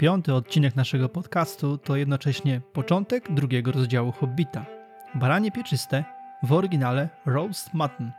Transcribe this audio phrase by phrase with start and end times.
[0.00, 4.66] Piąty odcinek naszego podcastu to jednocześnie początek drugiego rozdziału Hobbita.
[5.14, 6.04] Baranie pieczyste,
[6.42, 8.12] w oryginale Roast Mutton.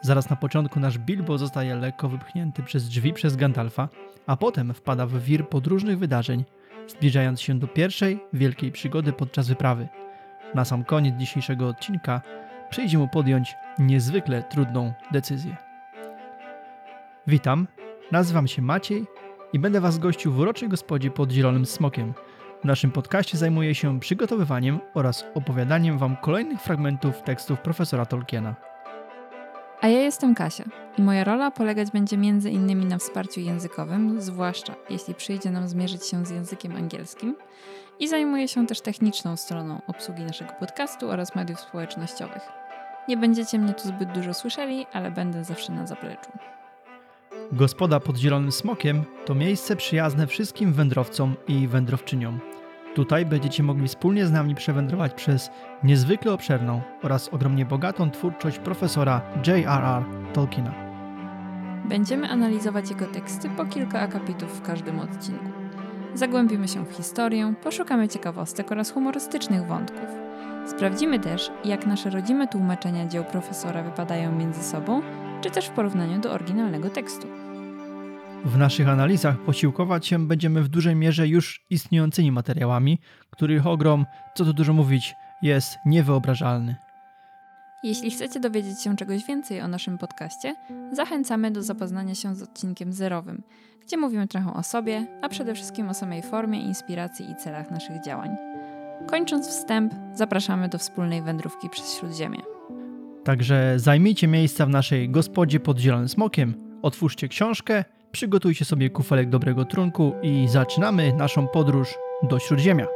[0.00, 3.88] Zaraz na początku nasz Bilbo zostaje lekko wypchnięty przez drzwi przez Gandalfa,
[4.26, 6.44] a potem wpada w wir podróżnych wydarzeń,
[6.88, 9.88] zbliżając się do pierwszej wielkiej przygody podczas wyprawy.
[10.54, 12.20] Na sam koniec dzisiejszego odcinka
[12.70, 15.56] przyjdzie mu podjąć niezwykle trudną decyzję.
[17.26, 17.68] Witam,
[18.12, 19.06] nazywam się Maciej
[19.52, 22.14] i będę Was gościł w uroczej gospodzie pod Zielonym Smokiem.
[22.62, 28.54] W naszym podcaście zajmuję się przygotowywaniem oraz opowiadaniem Wam kolejnych fragmentów tekstów profesora Tolkiena.
[29.80, 30.64] A ja jestem Kasia
[30.98, 36.06] i moja rola polegać będzie między innymi na wsparciu językowym, zwłaszcza jeśli przyjdzie nam zmierzyć
[36.06, 37.36] się z językiem angielskim
[37.98, 42.42] i zajmuję się też techniczną stroną obsługi naszego podcastu oraz mediów społecznościowych.
[43.08, 46.30] Nie będziecie mnie tu zbyt dużo słyszeli, ale będę zawsze na zapleczu.
[47.52, 52.40] Gospoda pod Zielonym Smokiem to miejsce przyjazne wszystkim wędrowcom i wędrowczyniom.
[52.94, 55.50] Tutaj będziecie mogli wspólnie z nami przewędrować przez
[55.84, 60.04] niezwykle obszerną oraz ogromnie bogatą twórczość profesora J.R.R.
[60.32, 60.74] Tolkiena.
[61.84, 65.50] Będziemy analizować jego teksty po kilka akapitów w każdym odcinku.
[66.14, 70.08] Zagłębimy się w historię, poszukamy ciekawostek oraz humorystycznych wątków.
[70.66, 75.02] Sprawdzimy też, jak nasze rodzime tłumaczenia dzieł profesora wypadają między sobą,
[75.40, 77.41] czy też w porównaniu do oryginalnego tekstu.
[78.44, 82.98] W naszych analizach posiłkować się będziemy w dużej mierze już istniejącymi materiałami,
[83.30, 86.76] których ogrom, co tu dużo mówić, jest niewyobrażalny.
[87.82, 90.54] Jeśli chcecie dowiedzieć się czegoś więcej o naszym podcaście,
[90.92, 93.42] zachęcamy do zapoznania się z odcinkiem zerowym,
[93.86, 98.04] gdzie mówimy trochę o sobie, a przede wszystkim o samej formie, inspiracji i celach naszych
[98.04, 98.30] działań.
[99.06, 102.38] Kończąc wstęp, zapraszamy do wspólnej wędrówki przez Śródziemie.
[103.24, 109.64] Także zajmijcie miejsca w naszej gospodzie pod Zielonym Smokiem, otwórzcie książkę, przygotujcie sobie kufelek dobrego
[109.64, 111.88] trunku i zaczynamy naszą podróż
[112.22, 112.86] do Śródziemia.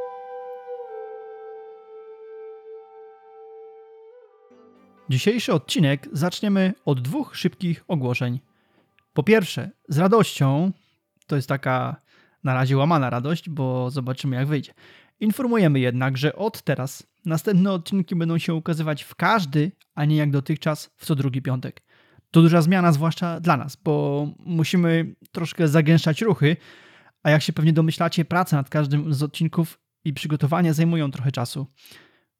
[5.08, 8.40] Dzisiejszy odcinek zaczniemy od dwóch szybkich ogłoszeń.
[9.12, 10.72] Po pierwsze, z radością,
[11.26, 11.96] to jest taka
[12.44, 14.72] na razie łamana radość, bo zobaczymy jak wyjdzie.
[15.20, 20.30] Informujemy jednak, że od teraz następne odcinki będą się ukazywać w każdy, a nie jak
[20.30, 21.82] dotychczas w co drugi piątek.
[22.30, 26.56] To duża zmiana, zwłaszcza dla nas, bo musimy troszkę zagęszczać ruchy,
[27.22, 31.66] a jak się pewnie domyślacie, prace nad każdym z odcinków i przygotowania zajmują trochę czasu.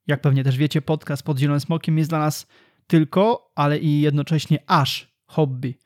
[0.07, 2.47] Jak pewnie też wiecie, podcast pod Zielonym Smokiem jest dla nas
[2.87, 5.79] tylko, ale i jednocześnie aż hobby.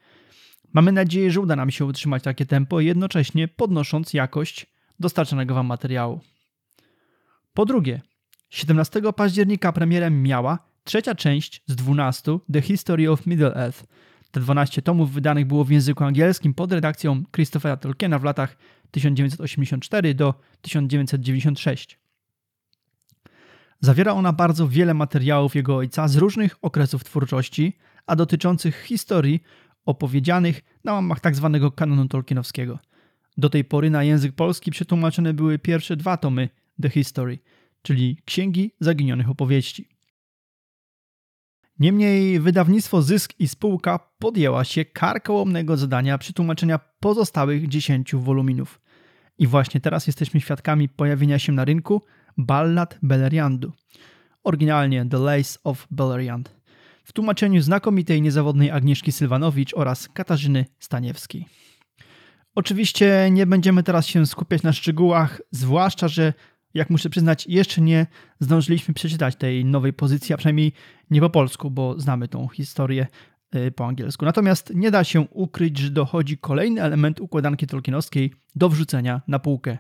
[0.74, 4.68] Mamy nadzieję, że uda nam się utrzymać takie tempo, jednocześnie podnosząc jakość
[5.00, 6.22] dostarczanego Wam materiału.
[7.54, 8.02] Po drugie,
[8.50, 13.84] 17 października premierem miała trzecia część z 12 The History of Middle-earth.
[14.32, 18.58] Te 12 tomów wydanych było w języku angielskim pod redakcją Christophera Tolkiena w latach
[18.92, 22.00] 1984 do 1996.
[23.80, 27.78] Zawiera ona bardzo wiele materiałów jego ojca z różnych okresów twórczości,
[28.08, 29.44] a dotyczących historii
[29.86, 31.60] opowiedzianych na łamach tzw.
[31.62, 32.80] Tak kanonu tolkienowskiego.
[33.38, 36.50] Do tej pory na język polski przetłumaczone były pierwsze dwa tomy
[36.82, 37.40] The History,
[37.82, 39.91] czyli Księgi Zaginionych Opowieści.
[41.82, 48.82] Niemniej wydawnictwo Zysk i spółka podjęła się karkołomnego zadania przetłumaczenia pozostałych 10 woluminów.
[49.38, 52.02] I właśnie teraz jesteśmy świadkami pojawienia się na rynku
[52.38, 53.72] Ballad Beleriandu,
[54.44, 56.56] oryginalnie The Lace of Beleriand,
[57.04, 61.46] w tłumaczeniu znakomitej niezawodnej Agnieszki Sylwanowicz oraz Katarzyny Staniewskiej.
[62.56, 66.34] Oczywiście nie będziemy teraz się skupiać na szczegółach, zwłaszcza, że
[66.74, 68.08] jak muszę przyznać, jeszcze nie
[68.40, 70.74] zdążyliśmy przeczytać tej nowej pozycji, a przynajmniej
[71.10, 73.08] nie po polsku, bo znamy tą historię
[73.56, 74.26] y, po angielsku.
[74.26, 79.78] Natomiast nie da się ukryć, że dochodzi kolejny element układanki tolkienowskiej do wrzucenia na półkę.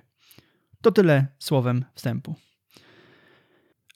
[0.81, 2.35] To tyle słowem wstępu.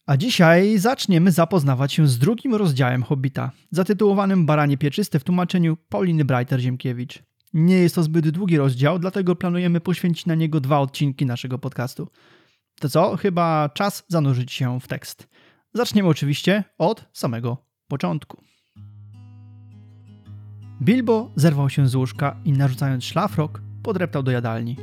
[0.05, 6.25] A dzisiaj zaczniemy zapoznawać się z drugim rozdziałem Hobbita, zatytułowanym Baranie Pieczyste w tłumaczeniu Pauliny
[6.25, 7.23] Breiter-Ziemkiewicz.
[7.53, 12.07] Nie jest to zbyt długi rozdział, dlatego planujemy poświęcić na niego dwa odcinki naszego podcastu.
[12.79, 13.17] To co?
[13.17, 15.27] Chyba czas zanurzyć się w tekst.
[15.73, 17.57] Zaczniemy oczywiście od samego
[17.87, 18.41] początku.
[20.81, 24.77] Bilbo zerwał się z łóżka i narzucając szlafrok, podreptał do jadalni.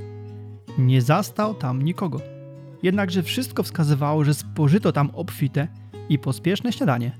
[0.78, 2.20] Nie zastał tam nikogo.
[2.82, 5.68] Jednakże wszystko wskazywało, że spożyto tam obfite
[6.08, 7.18] i pospieszne śniadanie.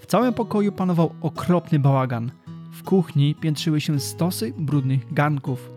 [0.00, 2.30] W całym pokoju panował okropny bałagan.
[2.72, 5.70] W kuchni piętrzyły się stosy brudnych garnków,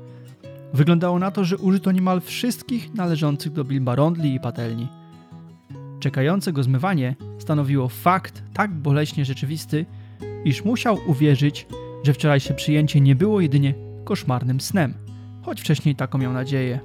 [0.74, 4.88] Wyglądało na to, że użyto niemal wszystkich należących do Bilba rondli i patelni.
[6.00, 9.86] Czekające go zmywanie stanowiło fakt tak boleśnie rzeczywisty,
[10.46, 11.68] iż musiał uwierzyć,
[12.04, 13.74] że wczorajsze przyjęcie nie było jedynie
[14.04, 14.94] koszmarnym snem,
[15.42, 16.80] choć wcześniej taką miał nadzieję.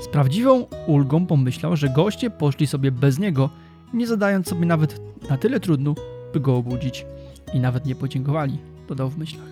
[0.00, 3.50] Z prawdziwą ulgą pomyślał, że goście poszli sobie bez niego,
[3.92, 5.00] nie zadając sobie nawet
[5.30, 5.94] na tyle trudno,
[6.32, 7.06] by go obudzić.
[7.54, 8.58] I nawet nie podziękowali,
[8.88, 9.48] dodał w myślach.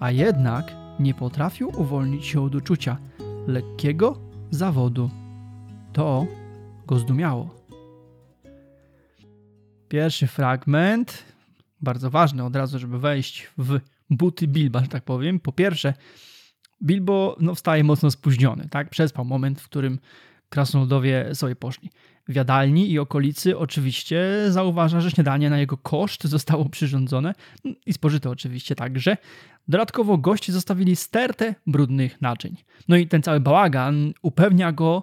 [0.00, 2.96] A jednak nie potrafił uwolnić się od uczucia
[3.46, 4.18] lekkiego
[4.50, 5.10] zawodu.
[5.92, 6.26] To
[6.86, 7.54] go zdumiało.
[9.88, 11.24] Pierwszy fragment,
[11.80, 13.80] bardzo ważny od razu, żeby wejść w
[14.10, 15.40] buty Bilba, że tak powiem.
[15.40, 15.94] Po pierwsze,
[16.82, 18.90] Bilbo no, wstaje mocno spóźniony, tak?
[18.90, 19.98] Przespał moment, w którym
[20.48, 21.90] krasnoludowie sobie poszli.
[22.28, 27.34] W jadalni i okolicy oczywiście zauważa, że śniadanie na jego koszt zostało przyrządzone
[27.86, 29.16] i spożyte oczywiście także.
[29.68, 32.56] Dodatkowo goście zostawili stertę brudnych naczyń.
[32.88, 35.02] No i ten cały bałagan upewnia go,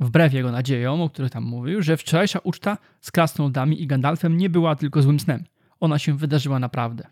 [0.00, 4.50] wbrew jego nadziejom, o których tam mówił, że wczorajsza uczta z krasnoludami i Gandalfem nie
[4.50, 5.44] była tylko złym snem.
[5.80, 7.06] Ona się wydarzyła naprawdę.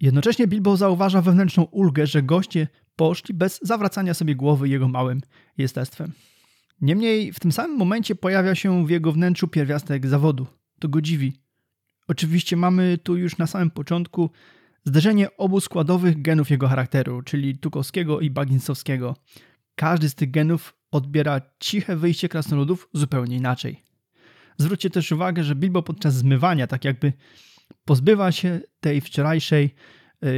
[0.00, 5.20] Jednocześnie Bilbo zauważa wewnętrzną ulgę, że goście poszli bez zawracania sobie głowy jego małym
[5.58, 6.12] jestestwem.
[6.80, 10.46] Niemniej w tym samym momencie pojawia się w jego wnętrzu pierwiastek zawodu.
[10.78, 11.32] To go dziwi.
[12.08, 14.30] Oczywiście mamy tu już na samym początku
[14.84, 19.16] zderzenie obu składowych genów jego charakteru, czyli Tukowskiego i Bagginsowskiego.
[19.74, 23.82] Każdy z tych genów odbiera ciche wyjście krasnoludów zupełnie inaczej.
[24.58, 27.12] Zwróćcie też uwagę, że Bilbo podczas zmywania tak jakby
[27.84, 29.74] pozbywa się tej wczorajszej
[30.22, 30.30] yy,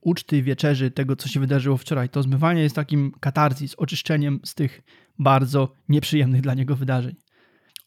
[0.00, 2.08] uczty, wieczerzy, tego co się wydarzyło wczoraj.
[2.08, 4.82] To zmywanie jest takim katarzis, oczyszczeniem z tych
[5.18, 7.14] bardzo nieprzyjemnych dla niego wydarzeń.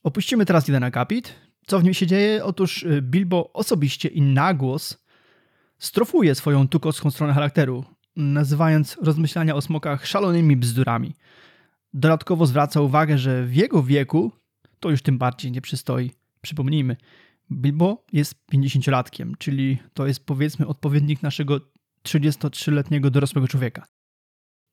[0.04, 1.36] Opuścimy teraz jeden akapit.
[1.66, 2.46] Co w nim się dzieje?
[2.46, 5.06] Otóż y, Bilbo osobiście i na głos
[5.80, 7.86] strofuje swoją tukowską stronę charakteru,
[8.16, 11.16] nazywając rozmyślania o smokach szalonymi bzdurami.
[11.94, 14.32] Dodatkowo zwraca uwagę, że w jego wieku
[14.80, 16.12] to już tym bardziej nie przystoi.
[16.42, 16.96] Przypomnijmy,
[17.52, 21.60] Bilbo jest 50-latkiem, czyli to jest powiedzmy odpowiednik naszego
[22.04, 23.86] 33-letniego dorosłego człowieka.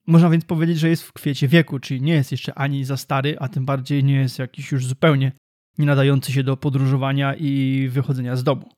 [0.08, 3.36] Można więc powiedzieć, że jest w kwiecie wieku, czyli nie jest jeszcze ani za stary,
[3.38, 5.32] a tym bardziej nie jest jakiś już zupełnie
[5.78, 8.68] nie nadający się do podróżowania i wychodzenia z domu.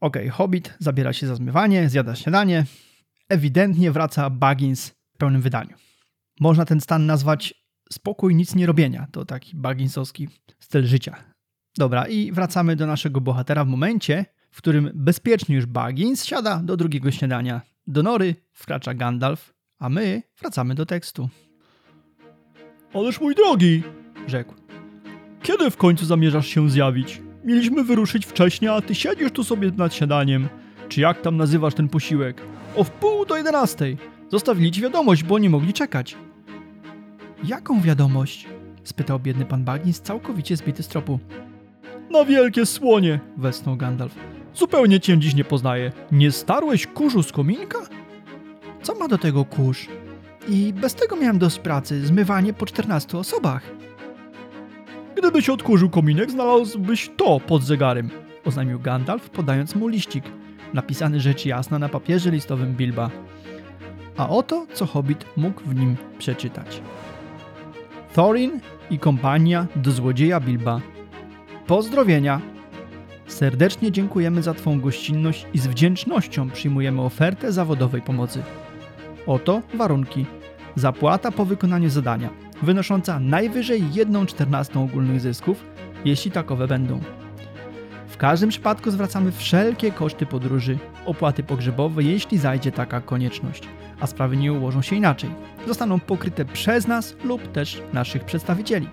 [0.00, 2.66] Ok, Hobbit zabiera się za zmywanie, zjada śniadanie.
[3.28, 5.76] Ewidentnie wraca Baggins w pełnym wydaniu.
[6.40, 7.54] Można ten stan nazwać
[7.92, 9.06] spokój nic nie robienia.
[9.12, 10.28] To taki bagginsowski
[10.60, 11.16] styl życia.
[11.76, 16.76] Dobra, i wracamy do naszego bohatera w momencie, w którym bezpiecznie już Baggins siada do
[16.76, 17.60] drugiego śniadania.
[17.86, 19.53] Do nory wkracza Gandalf,
[19.84, 21.28] a my wracamy do tekstu.
[22.94, 23.82] Ależ mój drogi,
[24.26, 24.54] rzekł.
[25.42, 27.22] Kiedy w końcu zamierzasz się zjawić?
[27.44, 30.48] Mieliśmy wyruszyć wcześniej, a ty siedzisz tu sobie nad śniadaniem.
[30.88, 32.42] Czy jak tam nazywasz ten posiłek?
[32.76, 33.96] O wpół do jedenastej.
[34.30, 36.16] Zostawili ci wiadomość, bo nie mogli czekać.
[37.44, 38.48] Jaką wiadomość?
[38.84, 41.18] spytał biedny pan Baggins, całkowicie zbity z tropu.
[42.10, 44.14] Na wielkie słonie, westchnął Gandalf.
[44.54, 45.92] Zupełnie cię dziś nie poznaję.
[46.12, 47.78] Nie starłeś kurzu z kominka?
[48.84, 49.88] Co ma do tego kurz?
[50.48, 53.62] I bez tego miałem dość pracy, zmywanie po 14 osobach.
[55.16, 58.10] Gdybyś odkurzył kominek, znalazłbyś to pod zegarem,
[58.44, 60.24] oznajmił Gandalf, podając mu liścik,
[60.74, 63.10] napisany rzecz jasna na papierze listowym Bilba.
[64.16, 66.82] A oto, co Hobbit mógł w nim przeczytać.
[68.14, 68.60] Thorin
[68.90, 70.80] i kompania do złodzieja Bilba.
[71.66, 72.40] Pozdrowienia!
[73.26, 78.42] Serdecznie dziękujemy za Twą gościnność i z wdzięcznością przyjmujemy ofertę zawodowej pomocy.
[79.26, 80.26] Oto warunki.
[80.76, 82.30] Zapłata po wykonaniu zadania,
[82.62, 85.64] wynosząca najwyżej 1,14 ogólnych zysków,
[86.04, 87.00] jeśli takowe będą.
[88.08, 93.68] W każdym przypadku zwracamy wszelkie koszty podróży, opłaty pogrzebowe, jeśli zajdzie taka konieczność,
[94.00, 95.30] a sprawy nie ułożą się inaczej.
[95.66, 98.88] Zostaną pokryte przez nas lub też naszych przedstawicieli.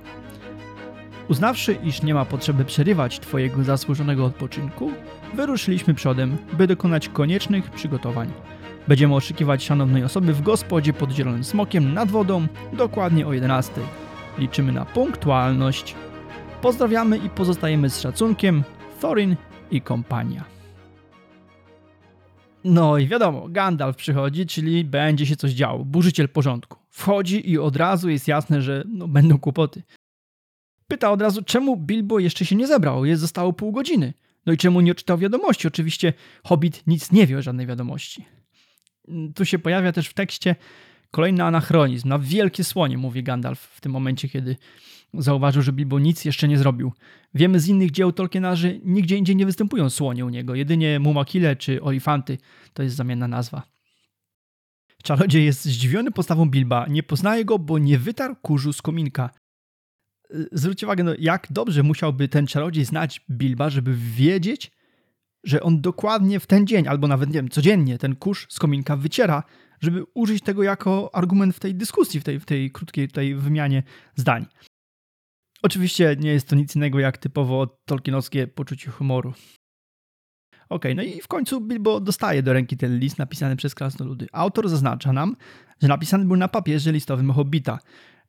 [1.28, 4.92] Uznawszy, iż nie ma potrzeby przerywać Twojego zasłużonego odpoczynku,
[5.34, 8.32] wyruszyliśmy przodem, by dokonać koniecznych przygotowań.
[8.88, 13.74] Będziemy oczekiwać szanownej osoby w gospodzie pod Zielonym Smokiem nad wodą dokładnie o 11.
[14.38, 15.96] Liczymy na punktualność.
[16.62, 18.64] Pozdrawiamy i pozostajemy z szacunkiem.
[19.02, 19.36] Thorin
[19.72, 20.44] i kompania.
[22.64, 25.86] No i wiadomo, Gandalf przychodzi, czyli będzie się coś działo.
[25.86, 26.80] Burzyciel porządku.
[26.90, 29.84] Wchodzi i od razu jest jasne, że no, będą kłopoty.
[30.88, 33.06] Pyta od razu, czemu Bilbo jeszcze się nie zebrał?
[33.06, 34.14] Jest zostało pół godziny.
[34.46, 35.68] No i czemu nie odczytał wiadomości?
[35.68, 38.26] Oczywiście Hobbit nic nie wie o żadnej wiadomości.
[39.36, 40.56] Tu się pojawia też w tekście
[41.12, 42.10] kolejny anachronizm.
[42.10, 44.56] Na wielkie słonie, mówi Gandalf w tym momencie, kiedy
[45.14, 46.94] zauważył, że Bilbo nic jeszcze nie zrobił.
[47.34, 50.56] Wiemy z innych dzieł Tolkiena, że nigdzie indziej nie występują słonie u niego.
[50.56, 52.38] Jedynie Mumakile czy Olifanty
[52.74, 53.64] to jest zamienna nazwa.
[55.04, 56.86] Czarodziej jest zdziwiony postawą Bilba.
[56.90, 59.30] Nie poznaje go, bo nie wytarł kurzu z kominka.
[60.52, 64.72] Zwróćcie uwagę, no jak dobrze musiałby ten czarodziej znać Bilba, żeby wiedzieć,
[65.44, 68.98] że on dokładnie w ten dzień, albo nawet nie wiem, codziennie ten kurz z kominka
[68.98, 69.44] wyciera,
[69.82, 73.84] żeby użyć tego jako argument w tej dyskusji, w tej, w tej krótkiej tej wymianie
[74.16, 74.46] zdań.
[75.64, 79.34] Oczywiście nie jest to nic innego jak typowo tolkienowskie poczucie humoru.
[80.70, 84.28] Ok, no i w końcu Bilbo dostaje do ręki ten list napisany przez krasnoludy.
[84.32, 85.36] Autor zaznacza nam,
[85.82, 87.80] że napisany był na papierze listowym Hobbita.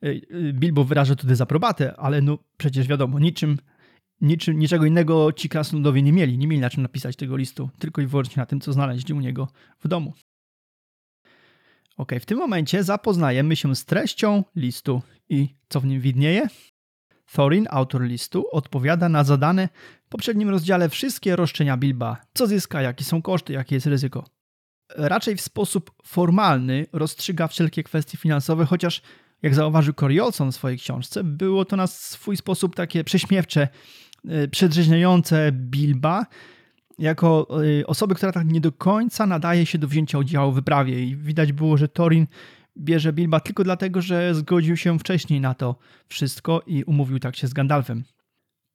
[0.04, 3.58] Y, y, Bilbo wyraża tu dezaprobatę, ale no przecież wiadomo, niczym,
[4.22, 6.38] niczym, niczego innego ci krasnoludowie nie mieli.
[6.38, 9.20] Nie mieli na czym napisać tego listu, tylko i wyłącznie na tym, co znaleźli u
[9.20, 9.48] niego
[9.80, 10.14] w domu.
[11.96, 16.48] Ok, w tym momencie zapoznajemy się z treścią listu i co w nim widnieje?
[17.32, 19.68] Thorin, autor listu, odpowiada na zadane
[20.04, 22.16] w poprzednim rozdziale wszystkie roszczenia Bilba.
[22.34, 24.24] Co zyska, jakie są koszty, jakie jest ryzyko.
[24.96, 29.02] Raczej w sposób formalny rozstrzyga wszelkie kwestie finansowe, chociaż
[29.42, 33.68] jak zauważył Cory Olson w swojej książce, było to na swój sposób takie prześmiewcze,
[34.50, 36.26] przedrzeźniające Bilba,
[36.98, 41.04] jako y, osoby, która tak nie do końca nadaje się do wzięcia udziału w wyprawie.
[41.04, 42.26] I widać było, że Torin
[42.78, 45.76] bierze Bilba tylko dlatego, że zgodził się wcześniej na to
[46.08, 48.04] wszystko i umówił tak się z Gandalfem.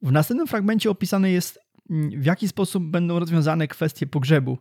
[0.02, 4.58] W następnym fragmencie opisane jest, mm, w jaki sposób będą rozwiązane kwestie pogrzebu.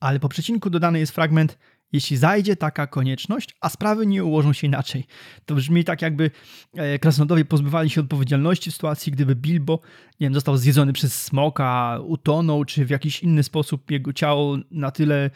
[0.00, 1.58] Ale po przecinku dodany jest fragment,
[1.92, 5.06] jeśli zajdzie taka konieczność, a sprawy nie ułożą się inaczej.
[5.44, 6.30] To brzmi tak, jakby
[6.74, 9.80] e, krasnodowie pozbywali się odpowiedzialności w sytuacji, gdyby Bilbo
[10.20, 14.90] nie wiem, został zjedzony przez smoka, utonął, czy w jakiś inny sposób jego ciało na
[14.90, 15.30] tyle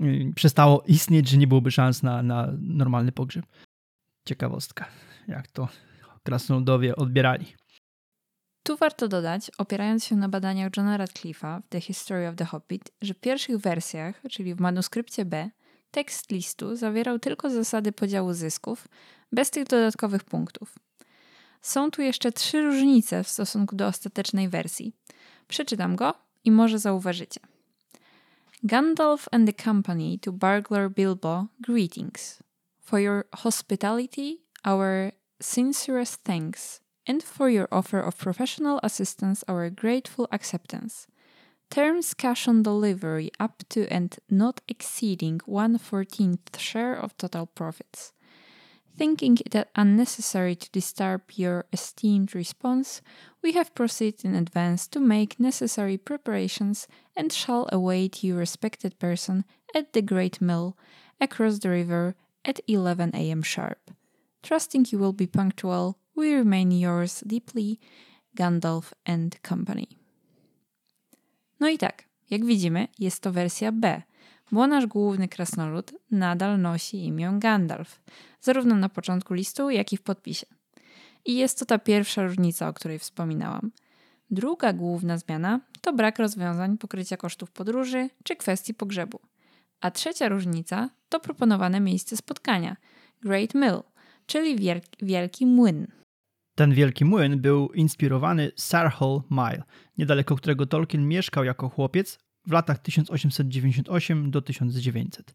[0.00, 3.46] y, przestało istnieć, że nie byłoby szans na, na normalny pogrzeb.
[4.28, 4.86] Ciekawostka,
[5.28, 5.68] jak to
[6.22, 7.46] krasnoludowie odbierali.
[8.62, 12.92] Tu warto dodać, opierając się na badaniach Johna Radcliffe'a w The History of the Hobbit,
[13.02, 15.50] że w pierwszych wersjach, czyli w manuskrypcie B,
[15.92, 18.88] Tekst listu zawierał tylko zasady podziału zysków,
[19.32, 20.74] bez tych dodatkowych punktów.
[21.62, 24.92] Są tu jeszcze trzy różnice w stosunku do ostatecznej wersji.
[25.48, 27.40] Przeczytam go i może zauważycie.
[28.62, 32.42] Gandalf and the company to burglar Bilbo greetings.
[32.80, 40.26] For your hospitality, our sincerest thanks, and for your offer of professional assistance, our grateful
[40.30, 41.11] acceptance.
[41.72, 48.12] Terms cash on delivery up to and not exceeding 1 14th share of total profits.
[48.94, 53.00] Thinking it unnecessary to disturb your esteemed response,
[53.42, 59.46] we have proceeded in advance to make necessary preparations and shall await your respected person
[59.74, 60.76] at the Great Mill
[61.22, 62.14] across the river
[62.44, 63.40] at 11 a.m.
[63.40, 63.92] sharp.
[64.42, 67.80] Trusting you will be punctual, we remain yours deeply,
[68.36, 70.01] Gandalf and Company.
[71.62, 74.02] No i tak, jak widzimy, jest to wersja B,
[74.52, 78.00] bo nasz główny krasnolud nadal nosi imię Gandalf,
[78.40, 80.46] zarówno na początku listu, jak i w podpisie.
[81.24, 83.70] I jest to ta pierwsza różnica, o której wspominałam.
[84.30, 89.20] Druga główna zmiana to brak rozwiązań pokrycia kosztów podróży czy kwestii pogrzebu.
[89.80, 92.76] A trzecia różnica to proponowane miejsce spotkania
[93.20, 93.82] Great Mill,
[94.26, 96.01] czyli wielki młyn.
[96.54, 99.62] Ten wielki młyn był inspirowany Sarhall Mile,
[99.98, 105.34] niedaleko którego Tolkien mieszkał jako chłopiec w latach 1898 do 1900.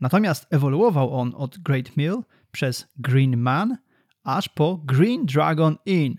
[0.00, 2.22] Natomiast ewoluował on od Great Mill
[2.52, 3.76] przez Green Man
[4.24, 6.14] aż po Green Dragon Inn.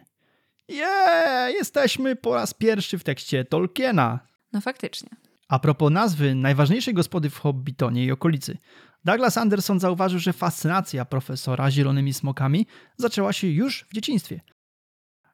[0.70, 4.20] Yeah, jesteśmy po raz pierwszy w tekście Tolkiena.
[4.54, 5.10] No faktycznie.
[5.48, 8.58] A propos nazwy najważniejszej gospody w Hobbitonie i okolicy.
[9.06, 14.42] Douglas Anderson zauważył, że fascynacja profesora zielonymi smokami zaczęła się już w dzieciństwie.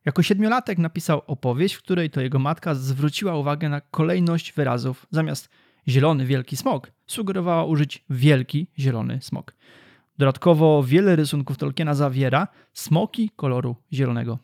[0.05, 5.05] Jako siedmiolatek napisał opowieść, w której to jego matka zwróciła uwagę na kolejność wyrazów.
[5.11, 5.49] Zamiast
[5.87, 9.55] zielony wielki smok sugerowała użyć wielki zielony smok.
[10.17, 14.39] Dodatkowo wiele rysunków Tolkiena zawiera smoki koloru zielonego.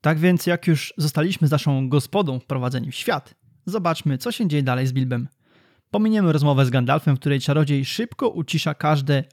[0.00, 3.34] Tak więc jak już zostaliśmy z naszą gospodą wprowadzeni w świat,
[3.66, 5.28] zobaczmy co się dzieje dalej z Bilbem.
[5.92, 9.24] Pominiemy rozmowę z Gandalfem, w której czarodziej szybko ucisza każde,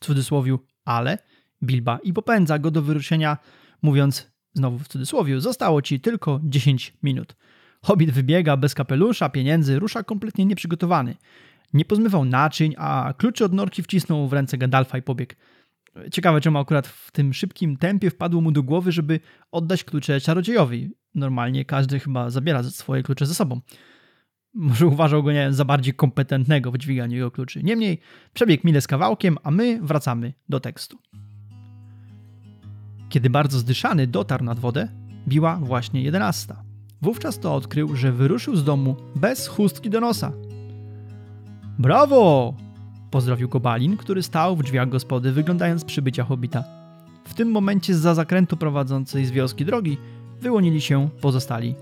[0.00, 1.18] w cudzysłowie, ale
[1.62, 3.38] Bilba i popędza go do wyruszenia,
[3.82, 7.36] mówiąc znowu w cudzysłowie, zostało ci tylko 10 minut.
[7.82, 11.16] Hobbit wybiega bez kapelusza, pieniędzy, rusza kompletnie nieprzygotowany.
[11.72, 15.34] Nie pozmywał naczyń, a kluczy od norki wcisnął w ręce Gandalfa i pobiegł.
[16.12, 19.20] Ciekawe, czemu akurat w tym szybkim tempie wpadło mu do głowy, żeby
[19.52, 20.90] oddać klucze czarodziejowi.
[21.14, 23.60] Normalnie każdy chyba zabiera swoje klucze ze sobą.
[24.54, 27.62] Może uważał go nie za bardziej kompetentnego w dźwiganiu jego kluczy.
[27.62, 28.00] Niemniej
[28.34, 30.98] przebiegł mile z kawałkiem, a my wracamy do tekstu.
[33.08, 34.88] Kiedy bardzo zdyszany dotarł nad wodę,
[35.28, 36.62] biła właśnie jedenasta.
[37.02, 40.32] Wówczas to odkrył, że wyruszył z domu bez chustki do nosa.
[41.78, 42.54] Brawo!
[43.10, 46.64] Pozdrowił go Balin, który stał w drzwiach gospody, wyglądając przybycia hobita.
[47.24, 49.98] W tym momencie za zakrętu prowadzącej z wioski drogi
[50.40, 51.74] wyłonili się pozostali.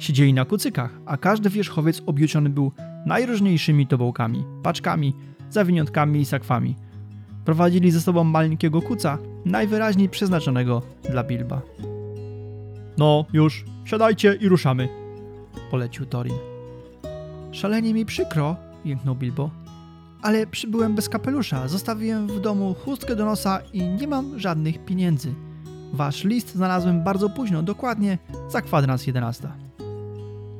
[0.00, 2.72] Siedzieli na kucykach, a każdy wierzchowiec objuczony był
[3.06, 5.14] najróżniejszymi tobołkami, paczkami,
[5.50, 6.76] zawiniątkami i sakwami.
[7.44, 11.62] Prowadzili ze sobą maleńkiego kuca, najwyraźniej przeznaczonego dla Bilba.
[12.98, 14.88] No, już, siadajcie i ruszamy,
[15.70, 16.36] polecił Torin.
[17.52, 19.50] Szalenie mi przykro, jęknął Bilbo,
[20.22, 25.34] ale przybyłem bez kapelusza, zostawiłem w domu chustkę do nosa i nie mam żadnych pieniędzy.
[25.92, 29.69] Wasz list znalazłem bardzo późno, dokładnie za kwadrans 11.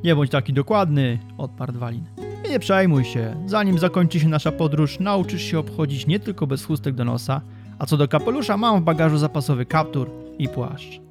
[0.03, 2.05] Nie bądź taki dokładny, odparł Walin.
[2.49, 6.95] Nie przejmuj się, zanim zakończy się nasza podróż, nauczysz się obchodzić nie tylko bez chustek
[6.95, 7.41] do nosa,
[7.79, 11.01] a co do kapelusza mam w bagażu zapasowy kaptur i płaszcz.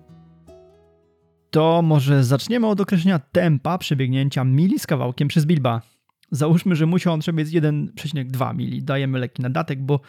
[1.51, 5.83] To może zaczniemy od określenia tempa przebiegnięcia mili z kawałkiem przez Bilba.
[6.31, 8.83] Załóżmy, że musiał on przebiec 1,2 mili.
[8.83, 10.01] Dajemy lekki nadatek, bo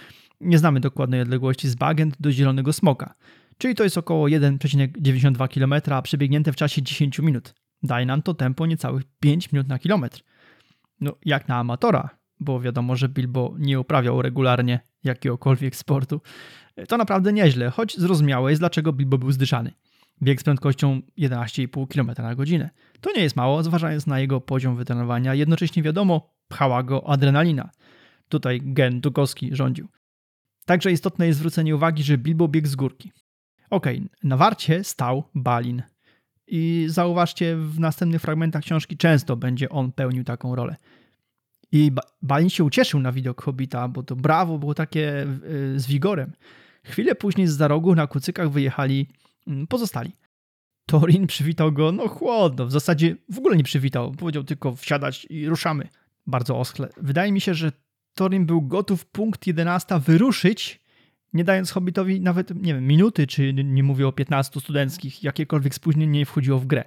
[0.42, 3.14] nie znamy dokładnej odległości z Bagent do Zielonego Smoka.
[3.58, 7.61] Czyli to jest około 1,92 km przebiegnięte w czasie 10 minut.
[7.84, 10.24] Daje nam to tempo niecałych 5 minut na kilometr.
[11.02, 12.10] No, jak na amatora,
[12.40, 16.22] bo wiadomo, że Bilbo nie uprawiał regularnie jakiegokolwiek sportu.
[16.88, 19.72] To naprawdę nieźle, choć zrozumiałe jest, dlaczego Bilbo był zdyszany.
[20.24, 22.70] Bieg z prędkością 11,5 km na godzinę.
[23.02, 25.34] To nie jest mało, zważając na jego poziom wytrenowania.
[25.34, 27.70] Jednocześnie wiadomo, pchała go adrenalina.
[28.30, 29.88] Tutaj gen Dukowski rządził.
[30.66, 33.12] Także istotne jest zwrócenie uwagi, że Bilbo biegł z górki.
[33.70, 35.84] Okej, okay, na warcie stał Balin.
[36.54, 40.76] I zauważcie, w następnych fragmentach książki często będzie on pełnił taką rolę.
[41.72, 45.88] I ba Balin się ucieszył na widok Hobita, bo to brawo było takie yy, z
[45.88, 46.32] wigorem.
[46.84, 49.08] Chwilę później z za rogu na kucykach wyjechali
[49.48, 50.12] mm, pozostali.
[50.86, 54.12] Torin przywitał go, no chłodno, w zasadzie w ogóle nie przywitał.
[54.12, 55.88] Powiedział tylko wsiadać i ruszamy.
[56.28, 56.90] Bardzo oschle.
[56.98, 57.72] Wydaje mi się, że
[58.14, 60.81] Torin był gotów punkt 11 wyruszyć,
[61.34, 66.20] nie dając Hobbitowi nawet, nie wiem, minuty, czy nie mówię o 15 studenckich, jakiekolwiek spóźnienie
[66.20, 66.84] nie wchodziło w grę.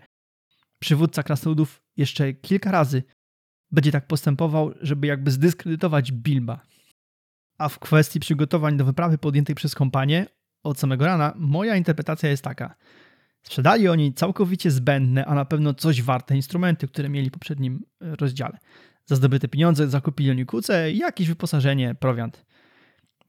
[0.79, 3.03] Przywódca krasnoludów jeszcze kilka razy
[3.71, 6.61] będzie tak postępował, żeby jakby zdyskredytować Bilba.
[7.59, 10.27] A w kwestii przygotowań do wyprawy podjętej przez kompanię
[10.63, 12.75] od samego rana, moja interpretacja jest taka.
[13.43, 18.17] Sprzedali oni całkowicie zbędne, a na pewno coś warte instrumenty, które mieli w poprzednim e,
[18.17, 18.59] rozdziale.
[19.07, 22.45] Za zdobyte pieniądze zakupili oni kuce jakieś wyposażenie, prowiant.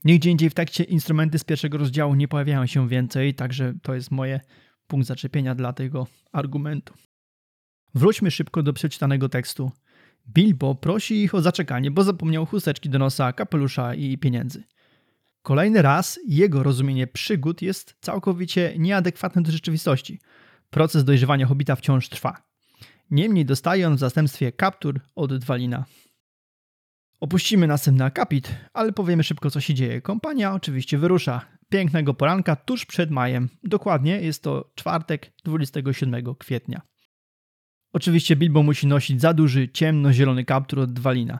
[0.05, 4.11] Nigdzie indziej w tekście instrumenty z pierwszego rozdziału nie pojawiają się więcej, także to jest
[4.11, 4.39] moje
[4.87, 6.93] punkt zaczepienia dla tego argumentu.
[7.95, 9.71] Wróćmy szybko do przeczytanego tekstu.
[10.27, 14.63] Bilbo prosi ich o zaczekanie, bo zapomniał chusteczki do nosa, kapelusza i pieniędzy.
[15.41, 20.19] Kolejny raz jego rozumienie przygód jest całkowicie nieadekwatne do rzeczywistości.
[20.69, 22.37] Proces dojrzewania hobita wciąż trwa.
[23.11, 25.85] Niemniej dostaje on w zastępstwie kaptur od Dwalina.
[27.19, 30.01] Opuścimy następny akapit, ale powiemy szybko co się dzieje.
[30.01, 31.45] Kompania oczywiście wyrusza.
[31.69, 33.49] Pięknego poranka tuż przed majem.
[33.63, 36.81] Dokładnie jest to czwartek 27 kwietnia.
[37.93, 41.39] Oczywiście Bilbo musi nosić za duży, ciemno-zielony kaptur od Dwalina.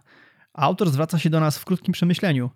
[0.53, 2.49] Autor zwraca się do nas w krótkim przemyśleniu.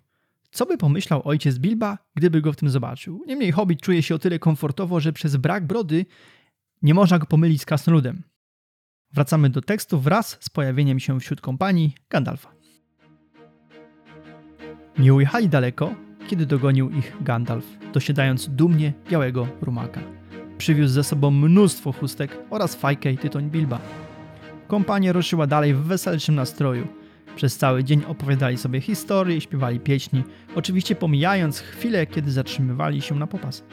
[0.50, 3.22] Co by pomyślał ojciec Bilba, gdyby go w tym zobaczył?
[3.26, 6.06] Niemniej Hobbit czuje się o tyle komfortowo, że przez brak brody
[6.82, 8.22] nie można go pomylić z krasnoludem.
[9.12, 12.59] Wracamy do tekstu wraz z pojawieniem się wśród kompanii Gandalfa.
[15.00, 15.94] Nie ujechali daleko,
[16.28, 20.00] kiedy dogonił ich Gandalf, dosiadając dumnie białego rumaka.
[20.58, 23.78] Przywiózł ze sobą mnóstwo chustek oraz fajkę i tytoń Bilba.
[24.68, 26.86] Kompania ruszyła dalej w weselszym nastroju.
[27.36, 30.22] Przez cały dzień opowiadali sobie historie i śpiewali pieśni,
[30.54, 33.64] oczywiście pomijając chwilę, kiedy zatrzymywali się na popas.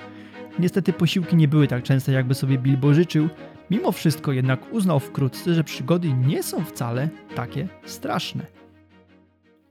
[0.60, 3.30] Niestety posiłki nie były tak częste, jakby sobie Bilbo życzył,
[3.72, 8.58] mimo wszystko jednak uznał wkrótce, że przygody nie są wcale takie straszne.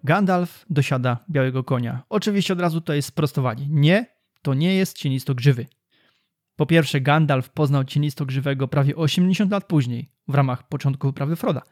[0.06, 2.02] Gandalf dosiada białego konia.
[2.08, 3.66] Oczywiście od razu to jest sprostowanie.
[3.68, 4.06] Nie,
[4.42, 5.66] to nie jest cienistogrzywy.
[6.56, 11.62] Po pierwsze, Gandalf poznał cienistogrzywego prawie 80 lat później, w ramach początku wyprawy Froda.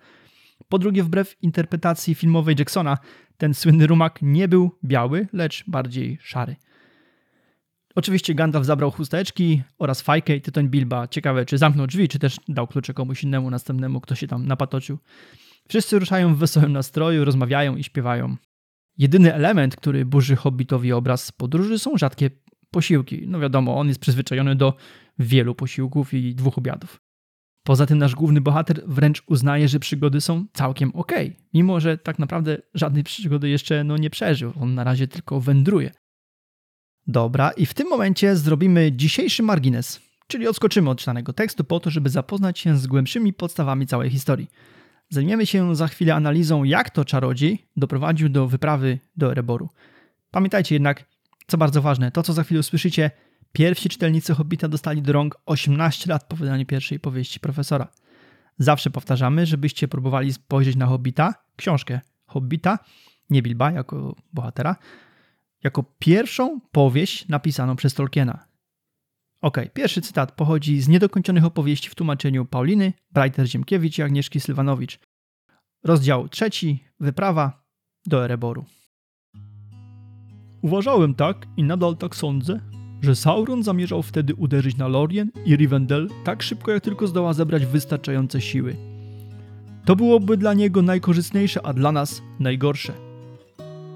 [0.68, 2.98] Po drugie, wbrew interpretacji filmowej Jacksona,
[3.36, 6.56] ten słynny rumak nie był biały, lecz bardziej szary.
[7.94, 11.08] Oczywiście Gandalf zabrał chusteczki oraz fajkę i tytoń Bilba.
[11.08, 14.98] Ciekawe, czy zamknął drzwi, czy też dał klucze komuś innemu, następnemu, kto się tam napatoczył.
[15.68, 18.36] Wszyscy ruszają w wesołym nastroju, rozmawiają i śpiewają.
[18.98, 22.30] Jedyny element, który burzy hobbitowi obraz podróży są rzadkie
[22.70, 23.24] posiłki.
[23.26, 24.74] No wiadomo, on jest przyzwyczajony do
[25.18, 27.00] wielu posiłków i dwóch obiadów.
[27.64, 31.12] Poza tym nasz główny bohater wręcz uznaje, że przygody są całkiem ok,
[31.54, 34.52] mimo że tak naprawdę żadnej przygody jeszcze no, nie przeżył.
[34.60, 35.90] On na razie tylko wędruje.
[37.06, 41.90] Dobra, i w tym momencie zrobimy dzisiejszy margines, czyli odskoczymy od czytanego tekstu po to,
[41.90, 44.48] żeby zapoznać się z głębszymi podstawami całej historii.
[45.14, 49.68] Zajmiemy się za chwilę analizą, jak to czarodziej doprowadził do wyprawy do Ereboru.
[50.30, 51.04] Pamiętajcie jednak,
[51.46, 53.10] co bardzo ważne, to co za chwilę usłyszycie,
[53.52, 57.88] pierwsi czytelnicy Hobbita dostali do rąk 18 lat po wydaniu pierwszej powieści profesora.
[58.58, 62.78] Zawsze powtarzamy, żebyście próbowali spojrzeć na Hobbita, książkę Hobbita,
[63.30, 64.76] nie Bilba jako bohatera,
[65.64, 68.46] jako pierwszą powieść napisaną przez Tolkiena.
[69.44, 74.98] Ok, pierwszy cytat pochodzi z niedokończonych opowieści w tłumaczeniu Pauliny, Brajter-Ziemkiewicz i Agnieszki Sylwanowicz.
[75.84, 77.64] Rozdział trzeci, wyprawa
[78.06, 78.64] do Ereboru.
[80.62, 82.60] Uważałem tak i nadal tak sądzę,
[83.02, 87.66] że Sauron zamierzał wtedy uderzyć na Lorien i Rivendell tak szybko, jak tylko zdoła zebrać
[87.66, 88.76] wystarczające siły.
[89.84, 92.92] To byłoby dla niego najkorzystniejsze, a dla nas najgorsze.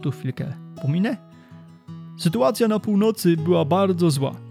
[0.02, 1.16] Tu chwilkę pominę.
[2.18, 4.47] Sytuacja na północy była bardzo zła.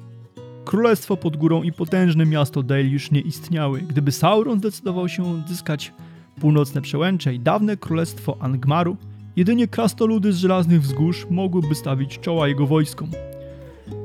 [0.68, 3.82] Królestwo pod górą i potężne miasto Dale już nie istniały.
[3.82, 5.94] Gdyby Sauron zdecydował się odzyskać
[6.42, 8.98] północne przełęcze i dawne królestwo Angmaru,
[9.36, 13.12] jedynie krastoludy z żelaznych wzgórz mogłyby stawić czoła jego wojskom.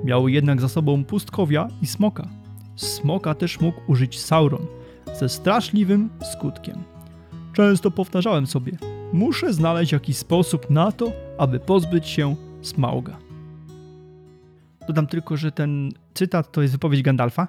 [0.04, 2.28] Miały jednak za sobą pustkowia i smoka.
[2.76, 4.66] Smoka też mógł użyć Sauron,
[5.18, 6.76] ze straszliwym skutkiem.
[7.52, 8.72] Często powtarzałem sobie,
[9.12, 13.31] muszę znaleźć jakiś sposób na to, aby pozbyć się Smauga.
[14.86, 17.48] Dodam tylko, że ten cytat to jest wypowiedź Gandalfa,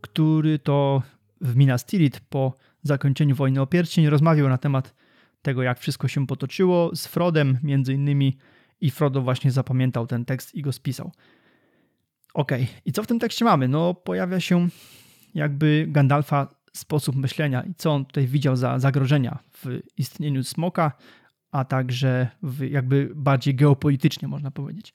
[0.00, 1.02] który to
[1.40, 4.94] w Minas Tirith po zakończeniu wojny o pierścień rozmawiał na temat
[5.42, 8.36] tego, jak wszystko się potoczyło z Frodem między innymi
[8.80, 11.12] i Frodo właśnie zapamiętał ten tekst i go spisał.
[12.34, 12.52] Ok,
[12.84, 13.68] i co w tym tekście mamy?
[13.68, 14.68] No pojawia się
[15.34, 20.92] jakby Gandalfa sposób myślenia i co on tutaj widział za zagrożenia w istnieniu smoka,
[21.50, 22.28] a także
[22.70, 24.94] jakby bardziej geopolitycznie można powiedzieć.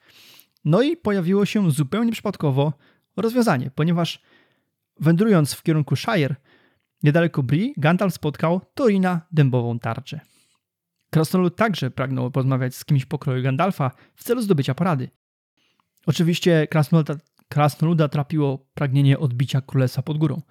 [0.65, 2.73] No i pojawiło się zupełnie przypadkowo
[3.17, 4.21] rozwiązanie, ponieważ
[4.99, 6.35] wędrując w kierunku Shire,
[7.03, 10.19] niedaleko Bri, Gandalf spotkał Torina dębową tarczę.
[11.09, 15.09] Krasnolud także pragnął porozmawiać z kimś pokroju Gandalfa w celu zdobycia porady.
[16.05, 17.15] Oczywiście krasnoluda,
[17.49, 20.41] krasnoluda trapiło pragnienie odbicia królestwa pod górą.